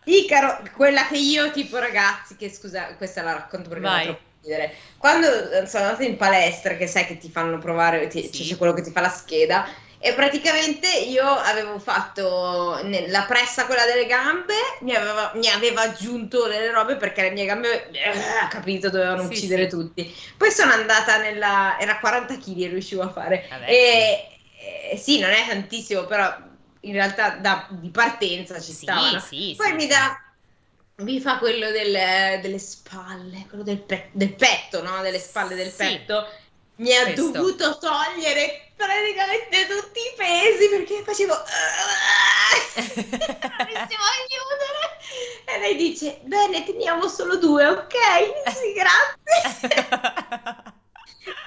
Icaro, 0.04 0.62
quella 0.74 1.06
che 1.06 1.16
io 1.16 1.50
tipo 1.52 1.78
ragazzi, 1.78 2.36
che 2.36 2.50
scusa, 2.50 2.94
questa 2.96 3.22
la 3.22 3.32
racconto 3.32 3.68
perché 3.68 3.84
Vai. 3.84 4.04
troppo 4.04 4.20
ridere. 4.42 4.74
Quando 4.98 5.28
sono 5.66 5.84
andata 5.84 6.04
in 6.04 6.16
palestra, 6.16 6.76
che 6.76 6.86
sai 6.86 7.06
che 7.06 7.18
ti 7.18 7.30
fanno 7.30 7.58
provare, 7.58 8.08
ti, 8.08 8.28
sì. 8.32 8.44
c'è 8.44 8.56
quello 8.56 8.72
che 8.72 8.82
ti 8.82 8.90
fa 8.90 9.00
la 9.00 9.08
scheda 9.08 9.66
e 10.04 10.14
praticamente 10.14 10.88
io 10.88 11.24
avevo 11.24 11.78
fatto 11.78 12.80
la 13.06 13.22
pressa 13.22 13.66
quella 13.66 13.84
delle 13.84 14.06
gambe, 14.06 14.54
mi 14.80 14.96
aveva, 14.96 15.30
mi 15.36 15.48
aveva 15.48 15.82
aggiunto 15.82 16.48
delle 16.48 16.72
robe 16.72 16.96
perché 16.96 17.22
le 17.22 17.30
mie 17.30 17.44
gambe, 17.44 17.88
eh, 17.92 18.48
capito, 18.50 18.90
dovevano 18.90 19.22
sì, 19.22 19.28
uccidere 19.28 19.62
sì. 19.62 19.68
tutti. 19.68 20.16
Poi 20.36 20.50
sono 20.50 20.72
andata 20.72 21.18
nella, 21.18 21.78
era 21.78 22.00
40 22.00 22.36
kg 22.36 22.62
e 22.62 22.66
riuscivo 22.66 23.02
a 23.02 23.10
fare. 23.10 23.46
Vabbè, 23.48 23.70
e, 23.70 24.28
sì. 24.58 24.90
E, 24.90 24.96
sì, 24.96 25.18
non 25.20 25.30
è 25.30 25.46
tantissimo, 25.46 26.04
però 26.06 26.36
in 26.80 26.92
realtà 26.94 27.36
da, 27.36 27.68
di 27.70 27.90
partenza 27.90 28.58
ci 28.58 28.72
sì, 28.72 28.82
stava. 28.82 29.20
Sì, 29.20 29.54
Poi 29.56 29.72
mi 29.74 29.86
dà 29.86 30.20
mi 30.96 31.20
fa 31.20 31.38
quello 31.38 31.70
del, 31.70 32.40
delle 32.40 32.58
spalle, 32.58 33.46
quello 33.48 33.62
del, 33.62 33.78
pe- 33.78 34.10
del 34.10 34.34
petto, 34.34 34.82
no? 34.82 35.00
Delle 35.00 35.20
spalle 35.20 35.54
del 35.54 35.70
petto 35.70 36.26
mi 36.82 36.94
ha 36.96 37.04
Questo. 37.04 37.30
dovuto 37.30 37.78
togliere 37.78 38.72
praticamente 38.76 39.66
tutti 39.68 40.00
i 40.00 40.12
pesi 40.16 40.68
perché 40.68 41.02
facevo 41.04 41.32
non 41.32 41.44
riuscivo 43.66 44.02
a 44.02 44.18
chiudere 44.26 44.82
e 45.44 45.58
lei 45.60 45.76
dice 45.76 46.18
bene 46.24 46.64
teniamo 46.64 47.06
solo 47.08 47.36
due 47.36 47.66
ok 47.66 47.94
sì 48.52 48.72
grazie 48.72 49.86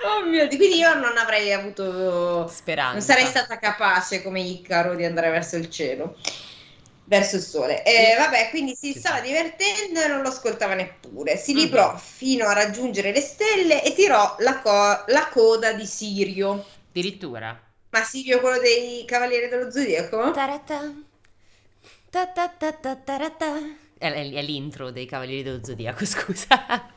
oh 0.06 0.24
mio 0.24 0.48
dio 0.48 0.58
quindi 0.58 0.78
io 0.78 0.94
non 0.94 1.18
avrei 1.18 1.52
avuto 1.52 2.48
Speranza. 2.48 2.94
non 2.94 3.02
sarei 3.02 3.26
stata 3.26 3.60
capace 3.60 4.24
come 4.24 4.40
Icaro 4.40 4.96
di 4.96 5.04
andare 5.04 5.30
verso 5.30 5.58
il 5.58 5.70
cielo 5.70 6.16
verso 7.06 7.36
il 7.38 7.42
sole 7.42 7.84
e 7.84 8.16
Io- 8.16 8.18
vabbè 8.18 8.50
quindi 8.50 8.76
si 8.76 8.94
stava 8.94 9.18
sta. 9.18 9.26
divertendo 9.26 10.02
e 10.02 10.08
non 10.08 10.22
lo 10.22 10.30
ascoltava 10.30 10.74
neppure 10.74 11.38
si 11.38 11.54
librò 11.54 11.96
fino 11.98 12.46
a 12.48 12.54
raggiungere 12.54 13.12
le 13.12 13.22
stelle 13.22 13.84
e 13.84 13.94
tirò 13.94 14.36
la, 14.40 14.60
co- 14.62 15.04
la 15.08 15.28
coda 15.32 15.74
di 15.74 15.86
Sirio 15.86 16.66
Addirittura. 16.90 17.60
ma 17.92 18.04
Sirio 18.04 18.40
quello 18.42 18.60
dei 18.60 19.06
Cavalieri 19.06 19.48
dello 19.50 19.72
Zodiaco? 19.72 20.32
Tarata. 20.32 20.80
Ta 22.12 22.24
ta 22.36 22.46
ta 22.60 22.72
ta 22.84 22.94
tarata. 23.08 23.50
È, 23.98 24.06
è- 24.12 24.32
è 24.32 24.42
l'intro 24.42 24.92
dei 24.92 25.06
Cavalieri 25.06 25.44
dello 25.44 25.64
Zodiaco, 25.64 26.06
scusa. 26.06 26.94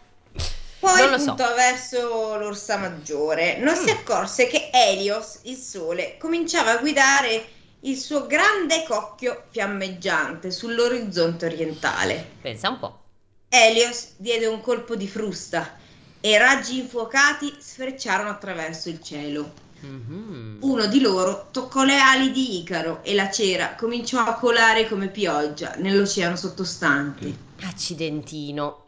Poi 0.81 1.09
lo 1.09 1.19
so. 1.19 1.35
puntò 1.35 1.55
verso 1.55 2.37
l'Orsa 2.37 2.77
Maggiore. 2.77 3.59
Non 3.59 3.75
si 3.77 3.91
Mm. 3.91 3.97
accorse 3.97 4.47
che 4.47 4.71
Helios, 4.73 5.41
il 5.45 5.57
sole, 5.57 6.17
cominciava 6.19 6.73
a 6.73 6.77
guidare 6.79 7.47
il 7.81 7.97
suo 7.97 8.27
grande 8.27 8.85
cocchio 8.87 9.45
fiammeggiante 9.51 10.51
sull'orizzonte 10.51 11.47
orientale. 11.47 12.33
Pensa 12.41 12.71
un 12.71 12.79
po'. 12.79 13.03
Helios 13.49 14.15
diede 14.17 14.47
un 14.47 14.61
colpo 14.61 14.97
di 14.97 15.07
frusta 15.07 15.77
e 16.21 16.39
raggi 16.39 16.79
infuocati 16.79 17.55
sfrecciarono 17.59 18.31
attraverso 18.31 18.89
il 18.89 19.01
cielo. 19.01 19.67
Mhm. 19.81 20.59
Uno 20.61 20.87
di 20.87 21.01
loro 21.01 21.49
toccò 21.53 21.85
le 21.85 21.99
ali 22.01 22.33
di 22.33 22.59
Icaro 22.59 23.05
e 23.05 23.15
la 23.15 23.31
cera 23.31 23.77
cominciò 23.77 24.25
a 24.25 24.35
colare 24.35 24.89
come 24.89 25.09
pioggia 25.09 25.75
nell'oceano 25.77 26.35
sottostante. 26.35 27.47
Accidentino. 27.63 28.87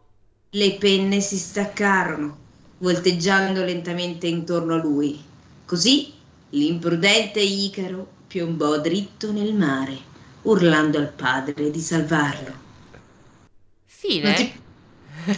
Le 0.50 0.74
penne 0.74 1.20
si 1.20 1.38
staccarono, 1.38 2.37
volteggiando 2.79 3.62
lentamente 3.62 4.26
intorno 4.26 4.74
a 4.74 4.79
lui. 4.79 5.22
Così 5.64 6.12
l'imprudente 6.50 7.38
Icaro 7.38 8.18
piombò 8.31 8.79
dritto 8.79 9.33
nel 9.33 9.53
mare, 9.55 9.99
urlando 10.43 10.99
al 10.99 11.11
padre 11.12 11.69
di 11.73 11.81
salvarlo. 11.81 12.53
Fine? 13.87 14.25
Non, 14.25 14.35
ti- 14.35 14.53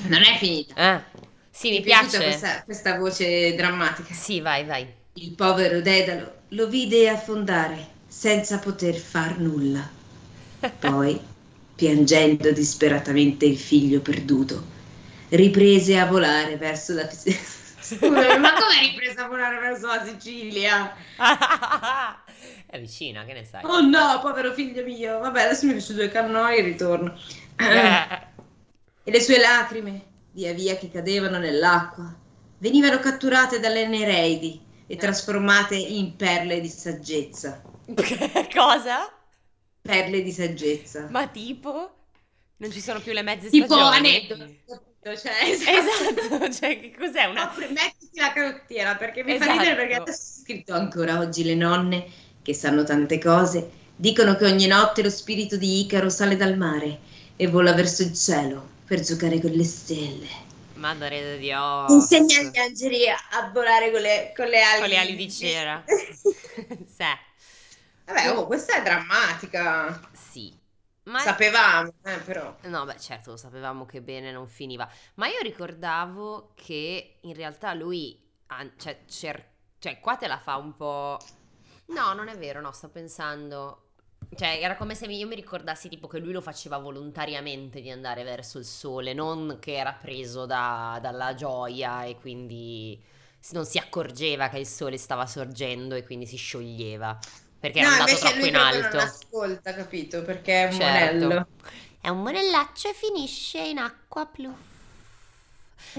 non 0.09 0.23
è 0.23 0.37
finita. 0.39 0.75
Ah, 0.77 1.05
sì, 1.51 1.71
mi 1.71 1.81
piaciuta 1.81 2.19
piace. 2.19 2.23
Questa, 2.23 2.63
questa 2.65 2.99
voce 2.99 3.55
drammatica. 3.55 4.13
Sì, 4.15 4.41
vai, 4.41 4.65
vai. 4.65 4.87
Il 5.15 5.33
povero 5.35 5.81
Dedalo 5.81 6.41
lo 6.49 6.69
vide 6.69 7.09
affondare 7.09 7.87
senza 8.09 8.59
poter 8.59 8.95
far 8.97 9.39
nulla. 9.39 9.89
Poi, 10.79 11.19
piangendo 11.75 12.53
disperatamente 12.53 13.47
il 13.47 13.59
figlio 13.59 14.01
perduto, 14.01 14.63
riprese 15.31 15.99
a 15.99 16.07
volare 16.07 16.57
verso 16.57 16.95
la 16.95 17.07
Scusa, 17.97 18.39
ma 18.39 18.53
come 18.55 18.75
hai 18.79 18.89
ripreso 18.91 19.21
a 19.21 19.29
volare 19.29 19.59
verso 19.59 19.87
la 19.87 20.05
Sicilia? 20.05 20.95
È 22.67 22.81
vicina, 22.81 23.25
che 23.25 23.33
ne 23.33 23.45
sai? 23.45 23.65
Oh 23.65 23.81
no, 23.81 24.19
povero 24.21 24.53
figlio 24.53 24.83
mio. 24.85 25.19
Vabbè, 25.19 25.43
adesso 25.43 25.67
mi 25.67 25.75
faccio 25.75 25.93
due 25.93 26.09
cannoli 26.09 26.57
e 26.57 26.63
ritorno. 26.63 27.15
Eh, 27.57 28.31
E 29.05 29.11
le 29.11 29.21
sue 29.21 29.39
lacrime, 29.39 30.01
via 30.31 30.53
via 30.53 30.77
che 30.77 30.89
cadevano 30.89 31.39
nell'acqua, 31.39 32.15
venivano 32.59 33.01
catturate 33.01 33.59
dalle 33.59 33.89
Nereidi 33.89 34.61
e 34.87 34.97
trasformate 34.97 35.75
in 35.75 36.15
perle 36.15 36.61
di 36.61 36.69
saggezza. 36.69 37.61
Cosa? 38.55 39.13
Perle 39.81 40.23
di 40.23 40.31
saggezza. 40.31 41.09
Ma 41.11 41.27
tipo? 41.27 41.97
Non 42.59 42.71
ci 42.71 42.81
sono 42.81 43.01
più 43.01 43.13
le 43.13 43.23
mezze 43.23 43.51
tipo 43.51 43.65
stagioni? 43.65 43.97
aneddoto, 43.97 44.39
capito? 44.39 44.83
Cioè, 45.03 45.33
Esatto, 45.51 46.53
cioè 46.53 46.81
che 46.81 46.95
cos'è 46.97 47.25
una... 47.25 47.51
Apri, 47.51 47.67
mettiti 47.73 48.21
la 48.21 48.33
carottiera 48.33 48.95
perché 48.95 49.25
mi 49.25 49.37
fa 49.37 49.45
Esatto. 49.45 49.59
ridere 49.59 49.75
perché 49.77 49.95
adesso 49.95 50.21
è 50.21 50.43
scritto 50.43 50.75
ancora 50.75 51.19
oggi 51.19 51.43
le 51.43 51.57
nonne 51.57 52.07
che 52.41 52.55
sanno 52.55 52.85
tante 52.85 53.19
cose 53.19 53.71
dicono 53.97 54.37
che 54.37 54.45
ogni 54.45 54.69
notte 54.69 55.03
lo 55.03 55.11
spirito 55.11 55.57
di 55.57 55.81
Icaro 55.81 56.09
sale 56.09 56.37
dal 56.37 56.57
mare 56.57 56.99
e 57.35 57.49
vola 57.49 57.73
verso 57.73 58.03
il 58.03 58.15
cielo 58.15 58.69
per 58.87 59.01
giocare 59.01 59.41
con 59.41 59.51
le 59.51 59.65
stelle. 59.65 60.29
Madre 60.75 61.35
di 61.35 61.39
Dio. 61.39 61.87
Insegna 61.89 62.39
agli 62.39 62.59
angeli 62.59 63.09
a 63.09 63.51
volare 63.53 63.91
con 63.91 64.01
le, 64.01 64.33
con 64.37 64.47
le 64.47 64.63
ali 64.63 64.81
Con 64.81 64.89
le 64.89 64.97
ali 64.99 65.17
di 65.17 65.31
cera. 65.31 65.85
Sì. 66.95 67.05
Vabbè, 68.05 68.31
oh, 68.33 68.47
questa 68.47 68.77
è 68.77 68.83
drammatica. 68.83 70.01
Sì. 70.13 70.53
Ma 71.05 71.19
Sapevamo, 71.21 71.95
eh, 72.05 72.19
però. 72.19 72.57
No, 72.65 72.85
beh, 72.85 72.99
certo, 72.99 73.31
lo 73.33 73.37
sapevamo 73.37 73.87
che 73.87 74.01
bene 74.03 74.31
non 74.31 74.47
finiva. 74.49 74.89
Ma 75.15 75.27
io 75.27 75.41
ricordavo 75.43 76.53
che 76.55 77.19
in 77.23 77.35
realtà 77.35 77.75
lui, 77.75 78.21
cioè, 78.77 79.01
cer- 79.07 79.49
cioè, 79.79 79.99
qua 80.01 80.17
te 80.17 80.29
la 80.29 80.39
fa 80.39 80.57
un 80.57 80.77
po'... 80.77 81.19
No, 81.87 82.13
non 82.15 82.29
è 82.29 82.39
vero, 82.39 82.61
no, 82.61 82.71
sto 82.73 82.89
pensando... 82.89 83.87
Cioè, 84.35 84.61
era 84.63 84.77
come 84.77 84.95
se 84.95 85.07
io 85.07 85.27
mi 85.27 85.35
ricordassi 85.35 85.89
tipo 85.89 86.07
che 86.07 86.19
lui 86.19 86.33
lo 86.33 86.41
faceva 86.41 86.79
volontariamente 86.79 87.81
di 87.83 87.91
andare 87.91 88.23
verso 88.23 88.59
il 88.59 88.65
sole, 88.65 89.13
non 89.13 89.59
che 89.61 89.75
era 89.75 89.93
preso 89.93 90.47
da- 90.47 90.99
dalla 91.03 91.35
gioia 91.35 92.05
e 92.05 92.17
quindi 92.19 92.99
non 93.51 93.67
si 93.67 93.77
accorgeva 93.79 94.49
che 94.49 94.59
il 94.59 94.67
sole 94.67 94.97
stava 94.97 95.27
sorgendo 95.27 95.95
e 95.97 96.05
quindi 96.05 96.27
si 96.27 96.37
scioglieva. 96.37 97.19
Perché 97.63 97.81
no, 97.81 97.87
andato 97.87 98.17
invece 98.17 98.19
troppo 98.19 98.45
in 98.47 98.57
alto. 98.57 98.99
non 98.99 98.99
ascolta, 98.99 99.73
capito? 99.75 100.23
Perché 100.23 100.65
è 100.65 100.73
un 100.73 100.81
Certo. 100.81 101.29
monello. 101.31 101.47
È 102.01 102.09
un 102.09 102.23
monellaccio 102.23 102.89
e 102.91 102.95
finisce 102.95 103.59
in 103.61 103.79
acqua 103.79 104.27
pluff. 104.27 104.59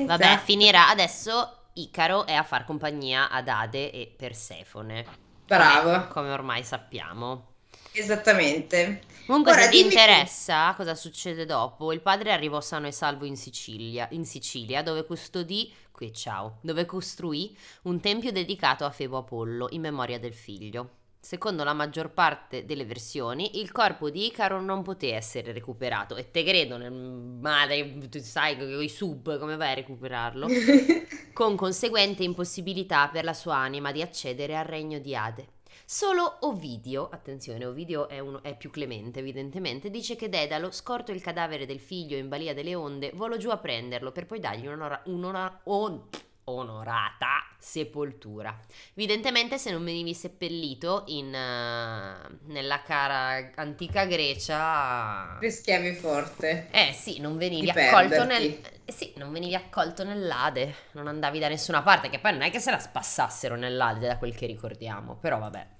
Vabbè, 0.06 0.36
Esatto. 0.36 0.44
finirà 0.44 0.90
adesso. 0.90 1.58
Icaro 1.76 2.26
è 2.28 2.34
a 2.34 2.44
far 2.44 2.66
compagnia 2.66 3.30
ad 3.30 3.48
Ade 3.48 3.92
e 3.92 4.14
Persefone. 4.16 5.08
Bravo. 5.48 5.92
Come, 5.92 6.08
come 6.08 6.32
ormai 6.32 6.64
sappiamo. 6.64 7.56
Esattamente. 7.92 9.04
Comunque, 9.26 9.54
Ora, 9.54 9.62
se 9.62 9.70
ti 9.70 9.78
dimmi 9.78 9.98
tu. 9.98 9.98
interessa 9.98 10.74
cosa 10.76 10.96
succede 10.96 11.46
dopo, 11.46 11.94
il 11.94 12.02
padre 12.02 12.32
arrivò 12.34 12.60
sano 12.62 12.88
e 12.88 12.92
salvo 12.92 13.26
in 13.26 13.38
Sicilia, 13.38 14.08
in 14.12 14.26
Sicilia 14.26 14.84
dove 14.84 15.06
custodì, 15.06 15.74
qui 15.92 16.14
ciao, 16.14 16.58
dove 16.62 16.86
costruì 16.86 17.56
un 17.84 18.00
tempio 18.02 18.32
dedicato 18.32 18.84
a 18.86 18.92
Febo 18.92 19.18
Apollo 19.20 19.68
in 19.72 19.82
memoria 19.82 20.20
del 20.20 20.34
figlio. 20.34 20.90
Secondo 21.26 21.64
la 21.64 21.72
maggior 21.72 22.12
parte 22.12 22.66
delle 22.66 22.84
versioni, 22.84 23.62
il 23.62 23.72
corpo 23.72 24.10
di 24.10 24.26
Icaro 24.26 24.60
non 24.60 24.84
poté 24.84 25.16
essere 25.16 25.54
recuperato. 25.54 26.18
E 26.18 26.30
te 26.32 26.44
credo, 26.44 26.78
mare, 26.78 28.10
tu 28.10 28.20
sai, 28.20 28.58
con 28.58 28.84
i 28.84 28.90
sub, 28.90 29.40
come 29.40 29.56
vai 29.56 29.72
a 29.72 29.76
recuperarlo? 29.76 30.48
con 31.32 31.56
conseguente 31.56 32.24
impossibilità 32.24 33.08
per 33.08 33.24
la 33.24 33.34
sua 33.34 33.56
anima 33.56 33.94
di 33.94 34.02
accedere 34.02 34.58
al 34.58 34.66
regno 34.66 35.00
di 35.00 35.16
Ade. 35.16 35.48
Solo 35.86 36.40
Ovidio, 36.42 37.08
attenzione, 37.10 37.66
Ovidio 37.66 38.10
è, 38.10 38.20
uno- 38.20 38.44
è 38.44 38.58
più 38.58 38.70
clemente 38.70 39.20
evidentemente, 39.20 39.90
dice 39.90 40.18
che 40.18 40.28
Dedalo, 40.28 40.72
scorto 40.72 41.14
il 41.14 41.22
cadavere 41.22 41.66
del 41.66 41.80
figlio 41.80 42.18
in 42.18 42.28
balia 42.28 42.54
delle 42.54 42.76
onde, 42.76 43.12
volò 43.14 43.38
giù 43.38 43.50
a 43.50 43.58
prenderlo 43.58 44.12
per 44.12 44.26
poi 44.26 44.42
dargli 44.42 44.68
un'onora- 44.68 45.04
un'ona- 45.06 45.62
on- 45.64 46.04
onorata 46.46 47.46
sepoltura. 47.58 48.58
Evidentemente 48.94 49.58
se 49.58 49.72
non 49.72 49.84
venivi 49.84 50.14
seppellito 50.14 51.04
in, 51.08 51.34
eh, 51.34 52.38
nella 52.46 52.82
cara 52.82 53.52
antica 53.56 54.06
Grecia... 54.06 55.38
Rischiavi 55.40 55.94
forte. 55.94 56.68
Eh 56.72 56.92
sì, 56.94 57.20
non 57.20 57.38
venivi 57.38 57.70
accolto 57.70 58.24
nel... 58.26 58.60
eh, 58.86 58.92
sì, 58.92 59.14
non 59.18 59.32
venivi 59.32 59.56
accolto 59.56 60.04
nell'Ade, 60.04 60.76
non 60.92 61.08
andavi 61.08 61.40
da 61.40 61.48
nessuna 61.48 61.82
parte, 61.82 62.10
che 62.10 62.20
poi 62.20 62.34
non 62.34 62.42
è 62.42 62.52
che 62.52 62.60
se 62.60 62.72
la 62.72 62.80
spassassero 62.80 63.56
nell'Ade 63.56 64.08
da 64.08 64.18
quel 64.18 64.36
che 64.36 64.46
ricordiamo, 64.46 65.16
però 65.16 65.40
vabbè. 65.40 65.73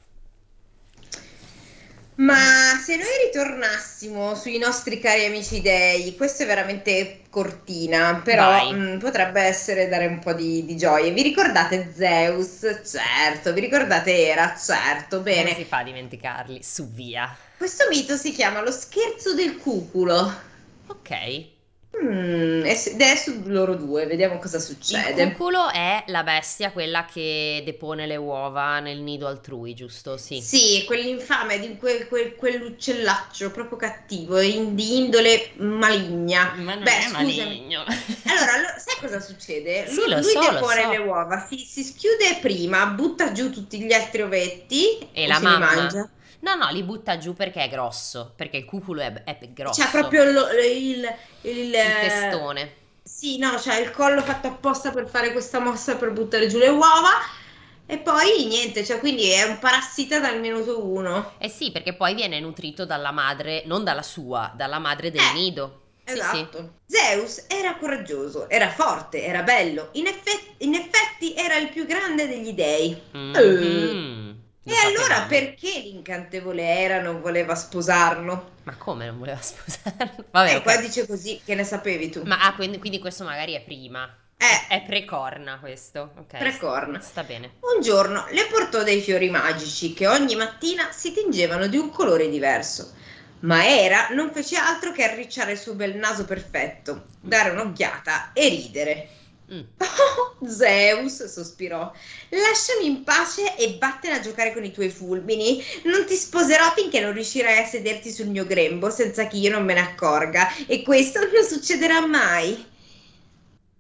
Ma 2.16 2.80
se 2.84 2.96
noi 2.96 3.08
ritornassimo 3.26 4.36
sui 4.36 4.58
nostri 4.60 5.00
cari 5.00 5.26
amici 5.26 5.62
dei, 5.62 6.16
questo 6.16 6.44
è 6.44 6.46
veramente 6.46 7.22
cortina, 7.30 8.22
però 8.24 8.72
mh, 8.72 9.00
potrebbe 9.00 9.42
essere 9.42 9.88
dare 9.90 10.06
un 10.06 10.20
po' 10.20 10.34
di, 10.34 10.64
di 10.66 10.78
gioia. 10.78 11.12
Vi 11.12 11.22
ricordate 11.24 11.92
Zeus? 11.96 12.60
Certo. 12.86 13.54
Vi 13.54 13.60
ricordate 13.60 14.28
Era? 14.28 14.56
Certo. 14.56 15.18
Come 15.18 15.34
Bene. 15.34 15.56
si 15.56 15.64
fa 15.64 15.78
a 15.78 15.84
dimenticarli? 15.84 16.62
Su 16.62 16.88
via. 16.92 17.36
Questo 17.58 17.86
mito 17.90 18.16
si 18.16 18.32
chiama 18.32 18.62
lo 18.62 18.72
scherzo 18.72 19.34
del 19.34 19.58
cuculo. 19.58 20.32
Ok. 20.88 21.52
Mm, 22.04 22.53
è 22.72 23.16
su 23.16 23.42
loro 23.46 23.76
due, 23.76 24.06
vediamo 24.06 24.38
cosa 24.40 24.58
Il 24.58 24.64
succede. 24.64 25.14
cuculo 25.14 25.70
è 25.72 26.04
la 26.08 26.24
bestia, 26.24 26.72
quella 26.72 27.06
che 27.06 27.62
depone 27.66 28.06
le 28.06 28.16
uova 28.16 28.80
nel 28.80 29.00
nido 29.02 29.28
altrui, 29.28 29.74
giusto? 29.74 30.18
Sì. 30.18 30.42
Sì, 30.42 30.84
quell'infame 30.86 31.60
di 31.60 31.78
quel, 31.78 32.08
quel- 32.08 32.36
quell'uccellaccio 32.36 33.52
proprio 33.52 33.78
cattivo, 33.78 34.40
in- 34.42 34.76
di 34.76 34.98
indole 34.98 35.52
maligna. 35.58 36.54
Ma 36.58 36.76
non 36.76 36.84
Beh, 36.84 36.98
è 36.98 37.02
scusami. 37.02 37.12
maligno. 37.12 37.84
Allora, 38.26 38.58
lo- 38.58 38.80
sai 38.80 38.96
cosa 39.00 39.20
succede? 39.20 39.88
Sì, 39.88 40.02
lui 40.10 40.22
lui 40.22 40.32
so, 40.32 40.40
depone 40.40 40.82
so. 40.82 40.90
le 40.90 40.98
uova, 40.98 41.46
si, 41.50 41.58
si 41.60 41.84
schiude 41.84 42.40
prima, 42.42 42.86
butta 42.88 43.32
giù 43.32 43.52
tutti 43.52 43.80
gli 43.82 43.94
altri 43.94 44.22
ovetti 44.22 45.00
E 45.14 45.28
la 45.28 45.40
mamma? 45.40 45.66
mangia. 45.76 46.10
No, 46.44 46.56
no, 46.56 46.70
li 46.72 46.84
butta 46.84 47.18
giù 47.18 47.34
perché 47.34 47.64
è 47.64 47.70
grosso, 47.70 48.34
perché 48.36 48.58
il 48.58 48.66
cuculo 48.66 49.02
è, 49.02 49.24
è 49.24 49.38
grosso. 49.54 49.82
C'ha 49.82 49.90
proprio 49.90 50.26
lo- 50.26 50.50
il, 50.50 51.06
il, 51.42 51.68
il 51.68 51.72
testone. 51.72 52.76
Sì, 53.02 53.38
no, 53.38 53.56
c'ha 53.58 53.78
il 53.78 53.92
collo 53.92 54.22
fatto 54.22 54.48
apposta 54.48 54.92
per 54.92 55.08
fare 55.08 55.32
questa 55.32 55.60
mossa 55.60 55.96
per 55.96 56.12
buttare 56.12 56.48
giù 56.48 56.58
le 56.58 56.68
uova. 56.70 57.12
E 57.86 57.98
poi 57.98 58.46
niente, 58.46 58.84
cioè 58.84 59.00
quindi 59.00 59.30
è 59.30 59.44
un 59.44 59.60
parassita 59.60 60.20
dal 60.20 60.40
minuto 60.40 60.86
uno. 60.86 61.34
Eh 61.38 61.50
sì, 61.50 61.72
perché 61.72 61.94
poi 61.94 62.14
viene 62.14 62.40
nutrito 62.40 62.86
dalla 62.86 63.12
madre, 63.12 63.64
non 63.66 63.84
dalla 63.84 64.02
sua, 64.04 64.52
dalla 64.56 64.80
madre 64.80 65.12
del 65.12 65.22
Eh, 65.22 65.34
nido. 65.34 65.82
Sì, 66.06 66.16
sì. 66.16 66.20
Esatto. 66.20 66.74
Zeus 66.86 67.46
era 67.48 67.76
coraggioso, 67.78 68.50
era 68.50 68.70
forte, 68.70 69.24
era 69.24 69.42
bello. 69.44 69.90
In, 69.94 70.08
effe- 70.08 70.56
in 70.60 70.76
effetti 70.76 71.34
era 71.36 71.56
il 71.56 71.70
più 71.70 71.86
grande 71.86 72.28
degli 72.28 72.52
dei. 72.54 73.02
Mhm. 73.12 73.32
Lo 73.32 74.33
E 74.66 74.74
allora 74.78 75.26
sapevamo. 75.26 75.28
perché 75.28 75.80
l'incantevole 75.80 76.64
Era 76.64 77.02
non 77.02 77.22
voleva 77.22 77.56
sposarlo? 77.56 78.52
Ma 78.64 78.76
come 78.78 79.06
non 79.06 79.18
voleva 79.20 79.40
sposarlo? 79.42 80.26
Vabbè, 80.32 80.54
eh, 80.54 80.56
ok. 80.56 80.62
qua 80.62 80.78
dice 80.78 81.06
così, 81.08 81.42
che 81.44 81.56
ne 81.56 81.64
sapevi 81.64 82.10
tu? 82.10 82.24
Ma 82.24 82.42
ah, 82.42 82.56
quindi, 82.56 82.80
quindi 82.80 83.00
questo 83.00 83.24
magari 83.24 83.54
è 83.54 83.64
prima. 83.64 84.10
Eh, 84.38 84.68
È 84.68 84.84
pre-corna 84.84 85.60
questo. 85.60 86.14
Ok. 86.18 86.38
Precorna. 86.38 87.00
Sta 87.00 87.24
bene. 87.24 87.62
Un 87.62 87.82
giorno 87.82 88.28
le 88.30 88.46
portò 88.48 88.84
dei 88.84 89.02
fiori 89.02 89.30
magici 89.30 89.94
che 89.94 90.08
ogni 90.08 90.36
mattina 90.36 90.92
si 90.92 91.14
tingevano 91.14 91.68
di 91.68 91.78
un 91.78 91.90
colore 91.90 92.30
diverso. 92.30 92.94
Ma 93.40 93.66
Era 93.68 94.10
non 94.12 94.32
fece 94.32 94.58
altro 94.58 94.92
che 94.92 95.04
arricciare 95.04 95.54
il 95.54 95.58
suo 95.58 95.76
bel 95.76 95.96
naso 95.98 96.26
perfetto, 96.26 97.06
dare 97.20 97.50
un'occhiata 97.52 98.32
e 98.34 98.48
ridere. 98.50 99.10
Mm. 99.52 99.62
Oh, 99.78 100.46
Zeus, 100.48 101.26
sospirò, 101.26 101.92
lasciami 102.30 102.86
in 102.86 103.04
pace 103.04 103.56
e 103.58 103.78
vattene 103.80 104.16
a 104.16 104.20
giocare 104.20 104.54
con 104.54 104.64
i 104.64 104.72
tuoi 104.72 104.90
fulmini. 104.90 105.64
Non 105.84 106.06
ti 106.06 106.16
sposerò 106.16 106.72
finché 106.76 107.00
non 107.00 107.14
riuscirai 107.14 107.60
a 107.60 107.66
sederti 107.66 108.12
sul 108.12 108.28
mio 108.28 108.46
grembo 108.46 108.90
senza 108.90 109.28
che 109.28 109.38
io 109.38 109.52
non 109.52 109.66
me 109.66 109.74
ne 109.74 109.82
accorga, 109.82 110.54
e 110.68 110.82
questo 110.82 111.20
non 111.20 111.44
succederà 111.44 112.06
mai. 112.06 112.72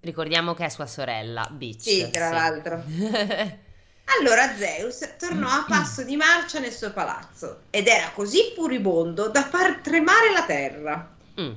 Ricordiamo 0.01 0.53
che 0.53 0.65
è 0.65 0.69
sua 0.69 0.85
sorella, 0.87 1.47
Bitch. 1.49 1.81
Sì, 1.81 2.09
tra 2.11 2.29
l'altro. 2.29 2.83
Allora 4.19 4.53
Zeus 4.55 5.15
tornò 5.17 5.47
a 5.47 5.65
passo 5.67 6.03
di 6.03 6.17
marcia 6.17 6.59
nel 6.59 6.73
suo 6.73 6.91
palazzo 6.91 7.61
ed 7.69 7.87
era 7.87 8.11
così 8.13 8.51
furibondo 8.53 9.29
da 9.29 9.43
far 9.43 9.77
tremare 9.77 10.31
la 10.31 10.43
terra. 10.43 11.15
Mm. 11.39 11.53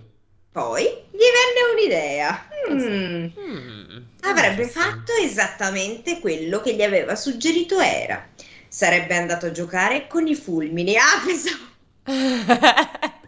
Poi 0.57 0.85
gli 0.85 1.19
venne 1.19 1.61
un'idea. 1.75 2.49
Mm, 2.71 3.29
Mm. 3.39 4.03
avrebbe 4.23 4.67
fatto 4.67 5.13
esattamente 5.21 6.19
quello 6.19 6.63
che 6.63 6.75
gli 6.75 6.81
aveva 6.83 7.15
suggerito 7.15 7.79
Era. 7.79 8.27
Sarebbe 8.67 9.15
andato 9.19 9.45
a 9.45 9.51
giocare 9.51 10.07
con 10.07 10.27
i 10.27 10.35
fulmini. 10.35 10.97
Ah, 10.97 11.23
pensavo... 11.23 11.63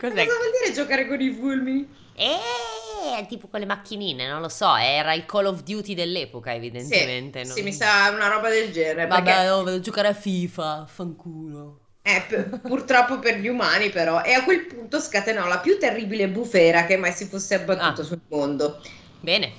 Cos'è? 0.00 0.26
Cosa 0.26 0.36
vuol 0.36 0.50
dire 0.60 0.72
giocare 0.74 1.06
con 1.06 1.20
i 1.20 1.30
fulmini? 1.32 1.88
Eh, 2.16 3.24
tipo 3.28 3.46
quelle 3.46 3.66
macchinine, 3.66 4.26
non 4.28 4.40
lo 4.40 4.48
so, 4.48 4.74
era 4.74 5.12
il 5.14 5.26
Call 5.26 5.46
of 5.46 5.62
Duty 5.62 5.94
dell'epoca, 5.94 6.52
evidentemente. 6.52 7.42
Sì, 7.42 7.46
non- 7.46 7.56
sì, 7.56 7.62
mi 7.62 7.72
sa 7.72 8.10
una 8.10 8.26
roba 8.26 8.48
del 8.48 8.72
genere. 8.72 9.06
Vabbè, 9.06 9.22
perché- 9.22 9.46
no, 9.48 9.62
vado 9.62 9.76
a 9.76 9.80
giocare 9.80 10.08
a 10.08 10.12
FIFA, 10.14 10.86
fanculo. 10.88 11.78
Eh, 12.06 12.20
p- 12.28 12.60
purtroppo 12.60 13.18
per 13.18 13.38
gli 13.38 13.48
umani 13.48 13.88
però, 13.90 14.22
e 14.22 14.32
a 14.34 14.44
quel 14.44 14.66
punto 14.66 15.00
scatenò 15.00 15.46
la 15.46 15.60
più 15.60 15.78
terribile 15.78 16.28
bufera 16.28 16.84
che 16.84 16.96
mai 16.98 17.12
si 17.12 17.26
fosse 17.26 17.54
abbattuta 17.54 18.02
Ah. 18.02 18.04
sul 18.04 18.20
mondo. 18.28 18.80
Bene. 19.20 19.54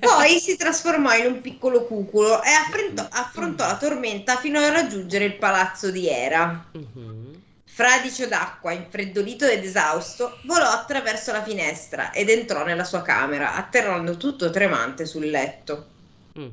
Poi 0.00 0.40
si 0.40 0.56
trasformò 0.58 1.14
in 1.14 1.26
un 1.26 1.40
piccolo 1.40 1.86
cuculo 1.86 2.42
e 2.42 2.50
affrontò, 2.50 3.06
affrontò 3.08 3.66
la 3.66 3.76
tormenta 3.76 4.36
fino 4.36 4.58
a 4.58 4.68
raggiungere 4.70 5.24
il 5.26 5.36
palazzo 5.38 5.90
di 5.92 6.08
Era. 6.08 6.68
Mhm. 6.72 7.44
Fradicio 7.64 8.26
d'acqua, 8.26 8.72
infreddolito 8.72 9.46
ed 9.46 9.62
esausto, 9.64 10.40
volò 10.44 10.68
attraverso 10.70 11.30
la 11.32 11.42
finestra 11.42 12.10
ed 12.10 12.30
entrò 12.30 12.64
nella 12.64 12.84
sua 12.84 13.02
camera, 13.02 13.54
atterrando 13.54 14.16
tutto 14.16 14.50
tremante 14.50 15.04
sul 15.06 15.26
letto. 15.28 15.92
Mm. 16.38 16.48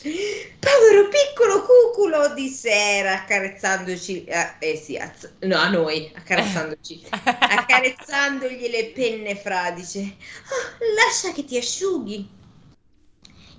Povero 0.00 1.08
piccolo 1.08 1.64
cuculo, 1.64 2.32
disse 2.34 2.70
Era 2.70 3.14
accarezzandoci, 3.14 4.24
eh, 4.24 4.54
eh 4.60 4.76
sì, 4.76 4.96
azz- 4.96 5.32
no, 5.40 5.56
a 5.56 5.68
noi, 5.68 6.10
accarezzandoci, 6.14 7.06
accarezzandogli 7.10 8.68
le 8.68 8.92
penne 8.94 9.34
fradice. 9.34 10.00
"Ah, 10.00 10.76
lascia 10.94 11.32
che 11.32 11.44
ti 11.44 11.56
asciughi. 11.56 12.36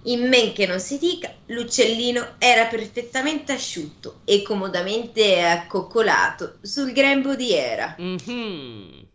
In 0.03 0.29
men 0.29 0.53
che 0.53 0.65
non 0.65 0.79
si 0.79 0.97
dica, 0.97 1.33
l'uccellino 1.47 2.35
era 2.37 2.67
perfettamente 2.67 3.51
asciutto 3.51 4.21
e 4.23 4.41
comodamente 4.41 5.41
accoccolato 5.41 6.59
sul 6.61 6.93
grembo 6.93 7.35
di 7.35 7.53
Era. 7.53 7.95
Mhm. 7.97 9.07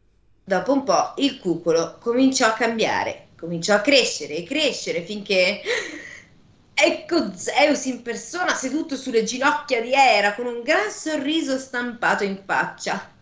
Dopo 0.44 0.72
un 0.72 0.84
po' 0.84 1.14
il 1.16 1.38
cuculo 1.38 1.96
cominciò 2.00 2.48
a 2.48 2.52
cambiare, 2.52 3.28
cominciò 3.34 3.74
a 3.74 3.80
crescere 3.80 4.37
e 4.37 4.42
crescere 4.42 5.02
finché... 5.02 5.62
Ecco 6.74 7.32
Zeus 7.37 7.84
in 7.84 8.02
persona 8.02 8.52
seduto 8.52 8.96
sulle 8.96 9.22
ginocchia 9.22 9.80
di 9.80 9.92
Era 9.92 10.34
con 10.34 10.46
un 10.46 10.62
gran 10.62 10.90
sorriso 10.90 11.56
stampato 11.56 12.24
in 12.24 12.42
faccia. 12.44 13.12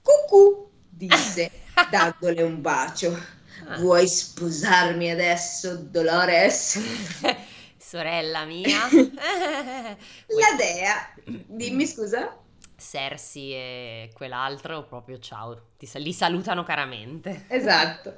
Cucù, 0.00 0.70
disse, 0.88 1.50
dandole 1.90 2.42
un 2.42 2.60
bacio. 2.60 3.38
Ah. 3.66 3.76
Vuoi 3.78 4.06
sposarmi 4.06 5.10
adesso, 5.10 5.76
Dolores? 5.76 6.80
Sorella 7.76 8.44
mia. 8.44 8.88
La 8.90 10.56
dea, 10.56 11.12
dimmi 11.24 11.86
scusa? 11.86 12.38
Cersei 12.76 13.52
e 13.52 14.10
quell'altro 14.14 14.84
proprio 14.84 15.18
ciao, 15.18 15.72
li 15.94 16.12
salutano 16.12 16.62
caramente. 16.62 17.44
Esatto. 17.48 18.16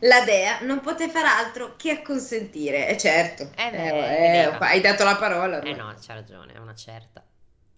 La 0.00 0.22
dea 0.24 0.58
non 0.62 0.80
poté 0.80 1.08
far 1.08 1.24
altro 1.24 1.74
che 1.76 1.90
acconsentire, 1.90 2.88
e 2.88 2.96
certo. 2.96 3.50
Eh 3.56 3.70
beh, 3.70 3.86
eh, 3.86 3.92
vedeva. 3.92 4.58
hai 4.58 4.80
dato 4.80 5.04
la 5.04 5.16
parola. 5.16 5.60
Eh 5.60 5.70
ormai. 5.70 5.76
no, 5.76 5.94
c'ha 6.00 6.14
ragione, 6.14 6.52
è 6.52 6.58
una 6.58 6.74
certa. 6.74 7.24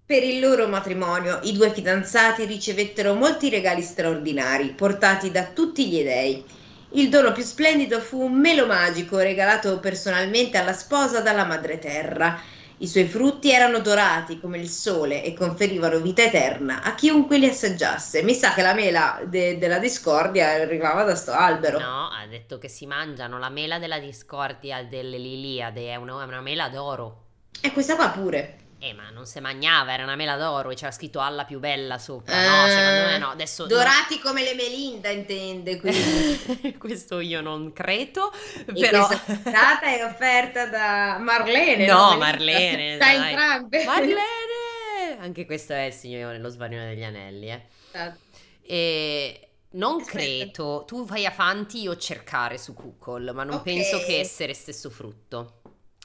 Per 0.04 0.22
il 0.22 0.38
loro 0.38 0.68
matrimonio, 0.68 1.40
i 1.42 1.52
due 1.52 1.72
fidanzati 1.72 2.44
ricevettero 2.44 3.14
molti 3.14 3.48
regali 3.48 3.82
straordinari, 3.82 4.70
portati 4.70 5.30
da 5.30 5.44
tutti 5.46 5.88
gli 5.88 6.02
dei. 6.02 6.44
Il 6.90 7.08
dono 7.08 7.32
più 7.32 7.42
splendido 7.42 8.00
fu 8.00 8.22
un 8.22 8.38
melo 8.38 8.66
magico 8.66 9.18
regalato 9.18 9.80
personalmente 9.80 10.58
alla 10.58 10.72
sposa 10.72 11.20
dalla 11.20 11.44
madre 11.44 11.78
terra. 11.78 12.40
I 12.78 12.86
suoi 12.88 13.06
frutti 13.06 13.50
erano 13.50 13.78
dorati 13.78 14.38
come 14.38 14.58
il 14.58 14.68
sole 14.68 15.24
e 15.24 15.32
conferivano 15.32 15.98
vita 15.98 16.22
eterna 16.22 16.82
a 16.82 16.94
chiunque 16.94 17.38
li 17.38 17.46
assaggiasse. 17.46 18.22
Mi 18.22 18.34
sa 18.34 18.52
che 18.52 18.60
la 18.60 18.74
mela 18.74 19.22
de- 19.24 19.56
della 19.56 19.78
discordia 19.78 20.50
arrivava 20.50 21.02
da 21.02 21.14
sto 21.14 21.32
albero. 21.32 21.78
No, 21.78 22.10
ha 22.10 22.26
detto 22.28 22.58
che 22.58 22.68
si 22.68 22.84
mangiano 22.84 23.38
la 23.38 23.48
mela 23.48 23.78
della 23.78 23.98
discordia 23.98 24.82
delle 24.84 25.16
Liliade, 25.16 25.88
è 25.88 25.96
una, 25.96 26.22
è 26.22 26.26
una 26.26 26.42
mela 26.42 26.68
d'oro. 26.68 27.22
E 27.62 27.72
questa 27.72 27.96
qua 27.96 28.10
pure. 28.10 28.58
Eh, 28.78 28.92
ma 28.92 29.08
non 29.10 29.24
si 29.26 29.40
mangiava, 29.40 29.94
era 29.94 30.02
una 30.02 30.16
mela 30.16 30.36
d'oro 30.36 30.70
e 30.70 30.74
c'era 30.74 30.90
scritto 30.90 31.20
alla 31.20 31.44
più 31.44 31.58
bella 31.58 31.96
sopra. 31.98 32.34
Eh, 32.34 32.46
No, 32.46 32.68
secondo 32.68 33.06
me 33.10 33.18
no. 33.18 33.28
Adesso 33.30 33.66
Dorati 33.66 34.18
come 34.20 34.42
le 34.42 34.54
Melinda, 34.54 35.08
intende, 35.08 35.80
quindi. 35.80 36.76
questo 36.78 37.20
io 37.20 37.40
non 37.40 37.72
credo, 37.72 38.30
però 38.74 39.06
questa 39.06 39.32
puntata 39.34 39.86
è 39.86 40.04
offerta 40.04 40.66
da 40.66 41.16
Marlene. 41.18 41.86
No, 41.86 42.08
Melinda? 42.10 42.16
Marlene, 42.16 42.96
Da 42.98 43.12
entrambe. 43.12 43.84
Marlene! 43.84 45.18
Anche 45.20 45.46
questo 45.46 45.72
è 45.72 45.84
il 45.84 45.92
Signore 45.94 46.38
lo 46.38 46.48
sbaglione 46.50 46.88
degli 46.88 47.04
anelli, 47.04 47.48
eh. 47.50 47.62
Esatto. 47.92 48.18
E 48.62 49.40
non 49.70 50.04
credo, 50.04 50.84
tu 50.86 51.06
vai 51.06 51.24
avanti 51.24 51.80
io 51.80 51.96
cercare 51.96 52.58
su 52.58 52.74
Google, 52.74 53.32
ma 53.32 53.42
non 53.44 53.56
Ok. 53.56 53.62
penso 53.62 53.98
che 54.00 54.18
essere 54.20 54.52
stesso 54.52 54.90
frutto. 54.90 55.62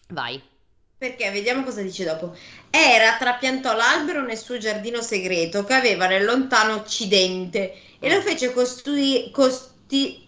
Vai. 0.10 0.42
Perché 1.02 1.32
vediamo 1.32 1.64
cosa 1.64 1.82
dice 1.82 2.04
dopo. 2.04 2.38
Era 2.70 3.18
trapiantò 3.18 3.76
l'albero 3.76 4.22
nel 4.24 4.38
suo 4.38 4.60
giardino 4.60 5.02
segreto 5.02 5.64
che 5.64 5.74
aveva 5.74 6.06
nel 6.06 6.24
lontano 6.24 6.76
occidente 6.76 7.74
e 7.98 8.14
lo 8.14 8.22
fece 8.22 8.54
costui- 8.54 9.32
costi- 9.32 10.28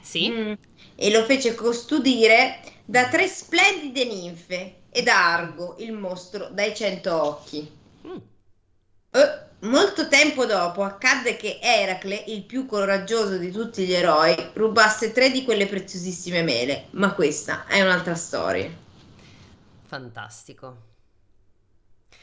Sì? 0.00 0.30
Mm. 0.30 0.52
e 0.96 1.10
lo 1.10 1.24
fece 1.24 1.54
custodire 1.54 2.58
da 2.86 3.08
tre 3.08 3.26
splendide 3.28 4.06
ninfe 4.06 4.74
e 4.88 5.02
da 5.02 5.34
Argo, 5.34 5.76
il 5.80 5.92
mostro 5.92 6.48
dai 6.50 6.74
cento 6.74 7.22
occhi. 7.22 7.70
Mm. 8.06 8.16
Eh, 9.10 9.38
molto 9.66 10.08
tempo 10.08 10.46
dopo 10.46 10.82
accadde 10.84 11.36
che 11.36 11.58
Eracle, 11.60 12.24
il 12.28 12.44
più 12.44 12.64
coraggioso 12.64 13.36
di 13.36 13.50
tutti 13.50 13.84
gli 13.84 13.92
eroi, 13.92 14.34
rubasse 14.54 15.12
tre 15.12 15.30
di 15.30 15.44
quelle 15.44 15.66
preziosissime 15.66 16.42
mele, 16.42 16.86
ma 16.92 17.12
questa 17.12 17.66
è 17.66 17.82
un'altra 17.82 18.14
storia. 18.14 18.83
Fantastico. 19.94 20.76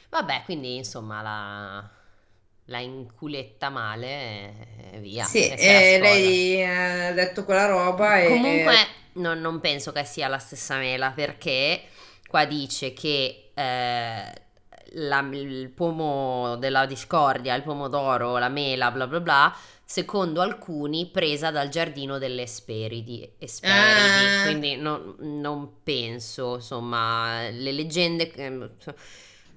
Vabbè, 0.09 0.41
quindi 0.43 0.75
insomma 0.75 1.21
la, 1.21 1.89
la 2.65 2.79
inculetta 2.79 3.69
male 3.69 4.91
e 4.91 4.99
via. 4.99 5.23
Sì, 5.23 5.47
e 5.47 5.55
la 5.55 5.55
eh, 5.55 5.99
lei 5.99 6.65
ha 6.65 7.13
detto 7.13 7.45
quella 7.45 7.67
roba 7.67 8.19
e... 8.19 8.27
Comunque 8.27 8.75
non, 9.13 9.39
non 9.39 9.61
penso 9.61 9.93
che 9.93 10.03
sia 10.03 10.27
la 10.27 10.37
stessa 10.37 10.75
mela 10.75 11.11
perché 11.11 11.83
qua 12.27 12.43
dice 12.43 12.91
che 12.91 13.51
eh, 13.53 14.33
la- 14.93 15.29
il 15.31 15.69
pomo 15.69 16.57
della 16.57 16.85
discordia, 16.85 17.55
il 17.55 17.63
pomodoro, 17.63 18.37
la 18.37 18.49
mela, 18.49 18.91
bla 18.91 19.07
bla 19.07 19.21
bla, 19.21 19.55
secondo 19.91 20.41
alcuni 20.41 21.07
presa 21.07 21.51
dal 21.51 21.69
giardino 21.69 22.17
delle 22.17 22.43
Esperidi, 22.43 23.35
Esperidi. 23.39 24.37
Ah. 24.37 24.43
quindi 24.43 24.75
non, 24.77 25.15
non 25.19 25.81
penso, 25.83 26.55
insomma, 26.55 27.49
le 27.49 27.71
leggende... 27.71 28.31
ehm, 28.33 28.71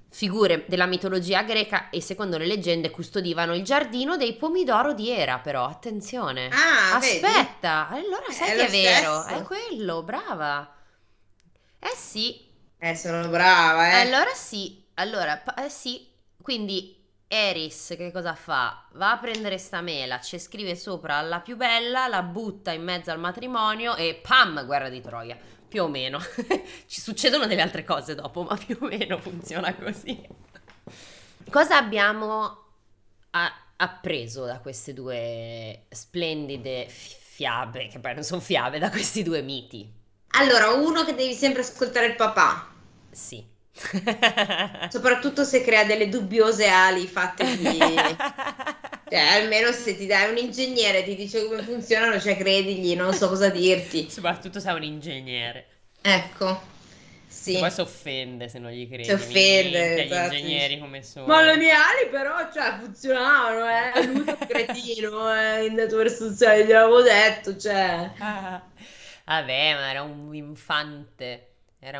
Figure 0.09 0.63
della 0.67 0.85
mitologia 0.85 1.43
greca 1.43 1.89
e 1.89 1.99
secondo 2.01 2.37
le 2.37 2.45
leggende 2.45 2.89
custodivano 2.89 3.53
il 3.53 3.63
giardino 3.63 4.15
dei 4.15 4.35
pomidoro 4.35 4.93
di 4.93 5.09
Era, 5.09 5.39
però 5.39 5.65
attenzione. 5.65 6.47
Ah, 6.51 6.97
vedi? 6.99 7.19
Aspetta, 7.21 7.89
allora 7.89 8.31
sai 8.31 8.51
È 8.51 8.55
che 8.55 8.65
è 8.67 8.69
vero, 8.69 9.23
stesso. 9.23 9.25
è 9.27 9.41
quello, 9.43 10.03
brava. 10.03 10.73
Eh 11.79 11.95
sì, 11.95 12.43
Eh, 12.77 12.95
sono 12.95 13.27
brava, 13.29 13.89
eh. 13.89 13.99
allora 14.01 14.33
sì, 14.33 14.83
allora, 14.95 15.43
eh 15.55 15.69
sì, 15.69 16.07
quindi 16.41 16.94
Eris 17.27 17.93
che 17.97 18.11
cosa 18.11 18.35
fa? 18.35 18.85
Va 18.93 19.11
a 19.11 19.17
prendere 19.17 19.57
sta 19.57 19.81
mela, 19.81 20.19
ci 20.21 20.39
scrive 20.39 20.75
sopra 20.75 21.21
la 21.21 21.39
più 21.41 21.55
bella, 21.55 22.07
la 22.07 22.21
butta 22.23 22.71
in 22.71 22.83
mezzo 22.83 23.11
al 23.11 23.19
matrimonio 23.19 23.95
e 23.95 24.19
pam, 24.21 24.65
guerra 24.65 24.89
di 24.89 25.01
Troia, 25.01 25.37
più 25.67 25.83
o 25.83 25.87
meno. 25.87 26.19
ci 26.87 27.01
succedono 27.01 27.47
delle 27.47 27.61
altre 27.61 27.83
cose 27.83 28.15
dopo, 28.15 28.43
ma 28.43 28.55
più 28.55 28.77
o 28.79 28.85
meno 28.85 29.17
funziona 29.17 29.73
così. 29.75 30.27
Cosa 31.49 31.77
abbiamo 31.77 32.63
a- 33.31 33.53
appreso 33.77 34.45
da 34.45 34.59
queste 34.59 34.93
due 34.93 35.85
splendide 35.89 36.87
fi- 36.89 37.15
fiabe, 37.19 37.87
che 37.87 37.99
poi 37.99 38.13
non 38.13 38.23
sono 38.23 38.41
fiabe, 38.41 38.79
da 38.79 38.89
questi 38.89 39.23
due 39.23 39.41
miti? 39.41 39.91
Allora, 40.37 40.69
uno 40.71 41.03
che 41.03 41.15
devi 41.15 41.33
sempre 41.33 41.61
ascoltare 41.61 42.05
il 42.05 42.15
papà, 42.15 42.71
Sì. 43.11 43.43
soprattutto 44.89 45.43
se 45.43 45.61
crea 45.61 45.83
delle 45.83 46.07
dubbiose 46.07 46.67
ali 46.67 47.07
fatte 47.07 47.45
di... 47.57 47.77
Cioè, 49.07 49.19
almeno 49.19 49.71
se 49.71 49.95
ti 49.95 50.07
dai 50.07 50.31
un 50.31 50.37
ingegnere 50.37 51.03
ti 51.03 51.15
dice 51.15 51.45
come 51.45 51.61
funzionano, 51.61 52.19
cioè 52.19 52.35
credigli, 52.35 52.95
non 52.95 53.13
so 53.13 53.29
cosa 53.29 53.49
dirti. 53.49 54.09
Soprattutto 54.09 54.59
se 54.59 54.69
è 54.69 54.73
un 54.73 54.81
ingegnere. 54.81 55.67
Ecco, 56.01 56.59
sì. 57.27 57.59
Poi 57.59 57.69
si 57.69 57.81
offende 57.81 58.49
se 58.49 58.57
non 58.57 58.71
gli 58.71 58.87
credi. 58.87 59.03
Si 59.03 59.11
offende, 59.11 59.95
minchia, 59.95 60.03
esatto. 60.05 60.33
Gli 60.33 60.39
ingegneri 60.39 60.79
come 60.79 61.03
sono. 61.03 61.27
Ma 61.27 61.43
le 61.43 61.57
mie 61.57 61.71
ali 61.71 62.09
però, 62.09 62.51
cioè, 62.51 62.77
funzionavano, 62.79 63.67
eh. 63.69 64.05
Lui 64.07 64.25
è 64.25 64.31
un 64.31 64.37
cretino, 64.47 65.19
andato 65.19 65.97
verso 65.97 66.25
il 66.25 66.35
cielo, 66.35 66.65
gliel'avevo 66.65 67.01
detto, 67.03 67.57
cioè... 67.57 68.11
Ah, 68.17 68.63
Vabbè, 69.25 69.73
ma 69.73 69.89
era 69.89 70.01
un 70.01 70.33
infante. 70.33 71.54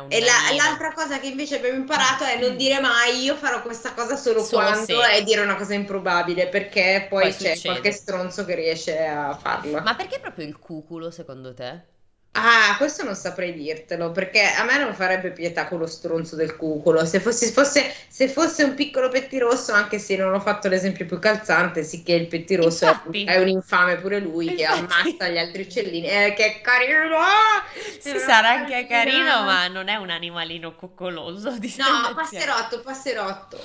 E 0.08 0.20
la- 0.20 0.54
l'altra 0.56 0.92
cosa 0.92 1.18
che 1.20 1.28
invece 1.28 1.56
abbiamo 1.56 1.78
imparato 1.78 2.24
è 2.24 2.38
non 2.40 2.56
dire 2.56 2.80
mai 2.80 3.22
io 3.22 3.36
farò 3.36 3.62
questa 3.62 3.94
cosa 3.94 4.16
solo, 4.16 4.42
Solo 4.42 4.62
quando 4.64 4.84
se. 4.84 5.12
e 5.16 5.22
dire 5.22 5.40
una 5.42 5.54
cosa 5.56 5.74
improbabile 5.74 6.48
perché 6.48 7.06
poi, 7.08 7.22
Poi 7.22 7.30
c'è 7.30 7.54
succede. 7.54 7.60
qualche 7.60 7.92
stronzo 7.92 8.44
che 8.44 8.54
riesce 8.56 8.98
a 9.06 9.36
farlo. 9.36 9.80
Ma 9.82 9.94
perché 9.94 10.18
proprio 10.18 10.46
il 10.46 10.58
cuculo 10.58 11.10
secondo 11.10 11.54
te? 11.54 11.94
Ah, 12.38 12.74
questo 12.76 13.02
non 13.02 13.14
saprei 13.14 13.54
dirtelo 13.54 14.12
perché 14.12 14.42
a 14.42 14.62
me 14.64 14.76
non 14.78 14.92
farebbe 14.94 15.30
pietà 15.32 15.66
con 15.66 15.78
lo 15.78 15.86
stronzo 15.86 16.36
del 16.36 16.54
cuculo. 16.56 17.06
Se 17.06 17.18
fosse, 17.18 17.50
fosse- 17.50 17.90
se 18.08 18.28
fosse 18.28 18.62
un 18.62 18.74
piccolo 18.74 19.08
pettirosso, 19.08 19.72
anche 19.72 19.98
se 19.98 20.16
non 20.16 20.34
ho 20.34 20.40
fatto 20.40 20.68
l'esempio 20.68 21.06
più 21.06 21.18
calzante, 21.18 21.82
sì 21.82 22.02
che 22.02 22.12
il 22.12 22.26
pettirosso 22.26 22.84
è, 22.84 22.88
Infatti. 22.88 23.24
è 23.24 23.40
un 23.40 23.48
infame 23.48 23.96
pure 23.96 24.18
lui 24.20 24.54
che 24.54 24.62
Infatti. 24.64 24.78
ammazza 24.92 25.28
gli 25.28 25.38
altri 25.38 25.62
uccellini. 25.62 26.06
Eh, 26.06 26.34
che 26.36 26.60
carino! 26.62 27.16
Sì, 28.00 28.18
sarà 28.18 28.50
anche 28.50 28.86
carino. 28.86 29.42
ma 29.44 29.66
non 29.68 29.88
è 29.88 29.96
un 29.96 30.10
animalino 30.10 30.74
coccoloso 30.76 31.56
di 31.58 31.74
No, 31.78 32.12
passerotto, 32.14 32.80
passerotto. 32.82 33.58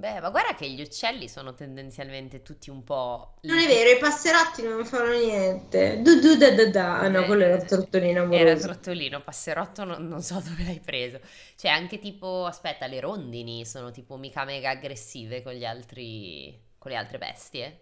Beh, 0.00 0.20
ma 0.20 0.30
guarda 0.30 0.54
che 0.54 0.68
gli 0.70 0.80
uccelli 0.80 1.28
sono 1.28 1.54
tendenzialmente 1.54 2.42
tutti 2.42 2.70
un 2.70 2.82
po'... 2.84 3.34
Non 3.42 3.58
è 3.58 3.66
vero, 3.66 3.90
i 3.90 3.98
passerotti 3.98 4.62
non 4.62 4.84
fanno 4.86 5.12
niente. 5.12 6.00
Du 6.02 6.18
du 6.20 6.36
da 6.36 6.50
da 6.54 6.66
da. 6.70 7.00
Ah 7.00 7.08
no, 7.08 7.22
Eh, 7.22 7.26
quello 7.26 7.44
era 7.44 7.56
il 7.56 7.64
trottolino 7.64 8.22
Era 8.30 8.52
amoroso. 8.52 8.60
trottolino, 8.60 9.22
passerotto 9.22 9.84
non, 9.84 10.06
non 10.08 10.22
so 10.22 10.40
dove 10.40 10.64
l'hai 10.64 10.80
preso. 10.80 11.20
Cioè 11.56 11.70
anche 11.70 11.98
tipo, 11.98 12.46
aspetta, 12.46 12.86
le 12.86 13.00
rondini 13.00 13.64
sono 13.66 13.90
tipo 13.90 14.16
mica 14.16 14.44
mega 14.44 14.70
aggressive 14.70 15.42
con 15.42 15.52
gli 15.52 15.64
altri, 15.64 16.58
con 16.78 16.90
le 16.92 16.96
altre 16.96 17.18
bestie. 17.18 17.80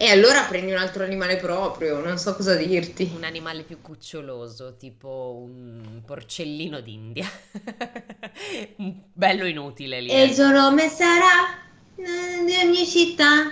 E 0.00 0.10
allora 0.10 0.42
prendi 0.44 0.70
un 0.70 0.78
altro 0.78 1.02
animale 1.02 1.38
proprio, 1.38 1.98
non 1.98 2.18
so 2.18 2.36
cosa 2.36 2.54
dirti. 2.54 3.10
Un 3.16 3.24
animale 3.24 3.64
più 3.64 3.80
cuccioloso, 3.80 4.76
tipo 4.76 5.42
un 5.44 6.02
porcellino 6.06 6.80
d'India. 6.80 7.28
Bello 9.12 9.44
inutile 9.44 10.00
lì. 10.00 10.10
E 10.10 10.20
eh. 10.20 10.24
il 10.26 10.34
suo 10.34 10.50
nome 10.50 10.88
sarà 10.88 11.52
eh, 11.96 12.44
di 12.44 12.54
ogni 12.64 12.86
città. 12.86 13.50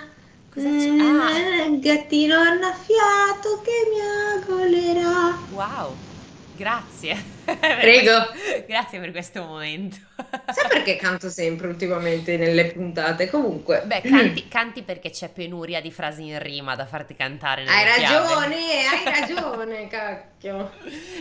Cosa 0.53 0.69
c'è? 0.69 0.87
Ah. 0.87 1.37
Eh, 1.37 1.79
Gattino 1.79 2.37
annaffiato 2.37 3.61
che 3.61 4.47
miagolerà. 4.47 5.37
Wow, 5.51 5.95
grazie. 6.57 7.15
Prego. 7.45 8.11
Grazie 8.67 8.99
per 8.99 9.11
questo 9.11 9.43
momento. 9.45 9.97
Sai 10.15 10.67
perché 10.67 10.95
canto 10.97 11.29
sempre 11.29 11.67
ultimamente 11.67 12.35
nelle 12.35 12.65
puntate? 12.65 13.29
Comunque. 13.29 13.83
Beh, 13.85 14.01
canti, 14.01 14.47
canti 14.49 14.81
perché 14.81 15.11
c'è 15.11 15.29
penuria 15.29 15.79
di 15.79 15.91
frasi 15.91 16.25
in 16.25 16.39
rima 16.39 16.75
da 16.75 16.85
farti 16.85 17.15
cantare 17.15 17.63
Hai 17.63 17.85
ragione, 17.85 18.55
hai 18.55 19.03
ragione, 19.05 19.87
cacchio. 19.87 20.71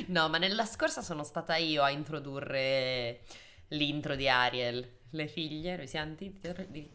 No, 0.07 0.29
ma 0.29 0.39
nella 0.39 0.65
scorsa 0.65 1.03
sono 1.03 1.23
stata 1.23 1.55
io 1.57 1.83
a 1.83 1.91
introdurre 1.91 3.21
l'intro 3.69 4.17
di 4.17 4.29
Ariel. 4.29 4.95
Le 5.11 5.29
figlie, 5.29 5.77
noi 5.77 5.87
siamo 5.87 6.15
di, 6.17 6.41
di- 6.69 6.91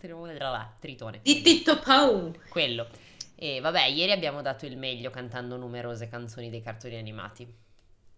Tritone. 0.80 1.20
Di 1.24 1.42
Titto 1.42 1.80
Paun. 1.80 2.38
Quello. 2.50 2.88
E 3.36 3.60
vabbè, 3.60 3.86
ieri 3.86 4.12
abbiamo 4.12 4.42
dato 4.42 4.66
il 4.66 4.78
meglio 4.78 5.10
cantando 5.10 5.56
numerose 5.56 6.10
canzoni 6.10 6.50
dei 6.50 6.62
cartoni 6.62 6.98
animati. 6.98 7.48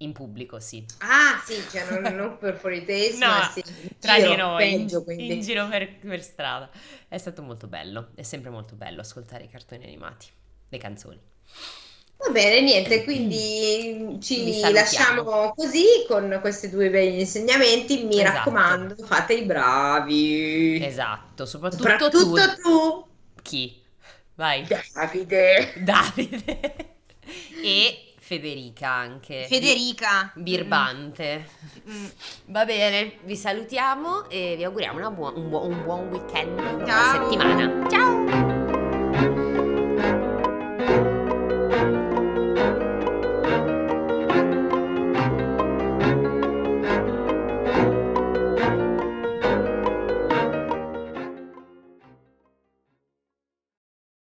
In 0.04 0.12
pubblico, 0.14 0.60
sì. 0.60 0.86
Ah, 1.02 1.40
sì, 1.46 1.68
cioè 1.70 1.86
non, 1.86 2.16
non 2.16 2.38
per 2.40 2.58
fuori 2.58 2.84
taste, 2.86 3.26
No, 3.26 3.28
ma 3.28 3.52
sì, 3.52 3.62
in 3.82 3.90
Tra 4.00 4.18
giro, 4.18 4.30
di 4.30 4.36
noi, 4.36 4.72
in- 4.74 4.80
peggio, 4.80 5.04
quindi. 5.04 5.34
in 5.36 5.42
giro 5.42 5.68
per, 5.68 5.98
per 6.00 6.22
strada. 6.24 6.70
È 7.08 7.18
stato 7.18 7.42
molto 7.42 7.68
bello, 7.68 8.10
è 8.16 8.24
sempre 8.24 8.50
molto 8.50 8.76
bello 8.76 9.02
ascoltare 9.02 9.46
i 9.46 9.50
cartoni 9.50 9.84
animati, 9.84 10.28
le 10.70 10.78
canzoni. 10.78 11.20
Va 12.18 12.32
bene, 12.32 12.62
niente, 12.62 13.04
quindi 13.04 14.18
ci 14.22 14.72
lasciamo 14.72 15.52
così 15.54 15.84
con 16.08 16.38
questi 16.42 16.70
due 16.70 16.90
bei 16.90 17.20
insegnamenti. 17.20 18.06
Mi 18.06 18.22
Esatto. 18.22 18.24
raccomando, 18.24 18.96
fate 19.06 19.34
i 19.34 19.44
bravi. 19.44 20.78
Esatto, 20.78 21.46
soprattutto, 21.46 22.10
Soprattutto 22.10 22.42
tu. 22.56 22.58
tu, 22.62 23.08
Chi? 23.42 23.82
Vai. 24.36 24.68
Davide. 24.96 25.74
Davide. 25.76 26.96
e 27.62 28.13
Federica 28.40 28.90
anche. 28.90 29.46
Federica. 29.48 30.32
Birbante. 30.36 31.48
Mm. 31.90 32.06
Va 32.48 32.66
bene, 32.66 33.18
vi 33.24 33.36
salutiamo 33.36 34.30
e 34.30 34.56
vi 34.58 34.64
auguriamo 34.64 34.98
una 35.00 35.12
buon- 35.12 35.36
un, 35.36 35.50
buon, 35.50 35.72
un 35.72 35.84
buon 35.84 36.08
weekend, 36.10 36.60
una 36.60 36.86
Ciao. 36.86 37.24
settimana. 37.30 37.90
Ciao! 37.90 38.43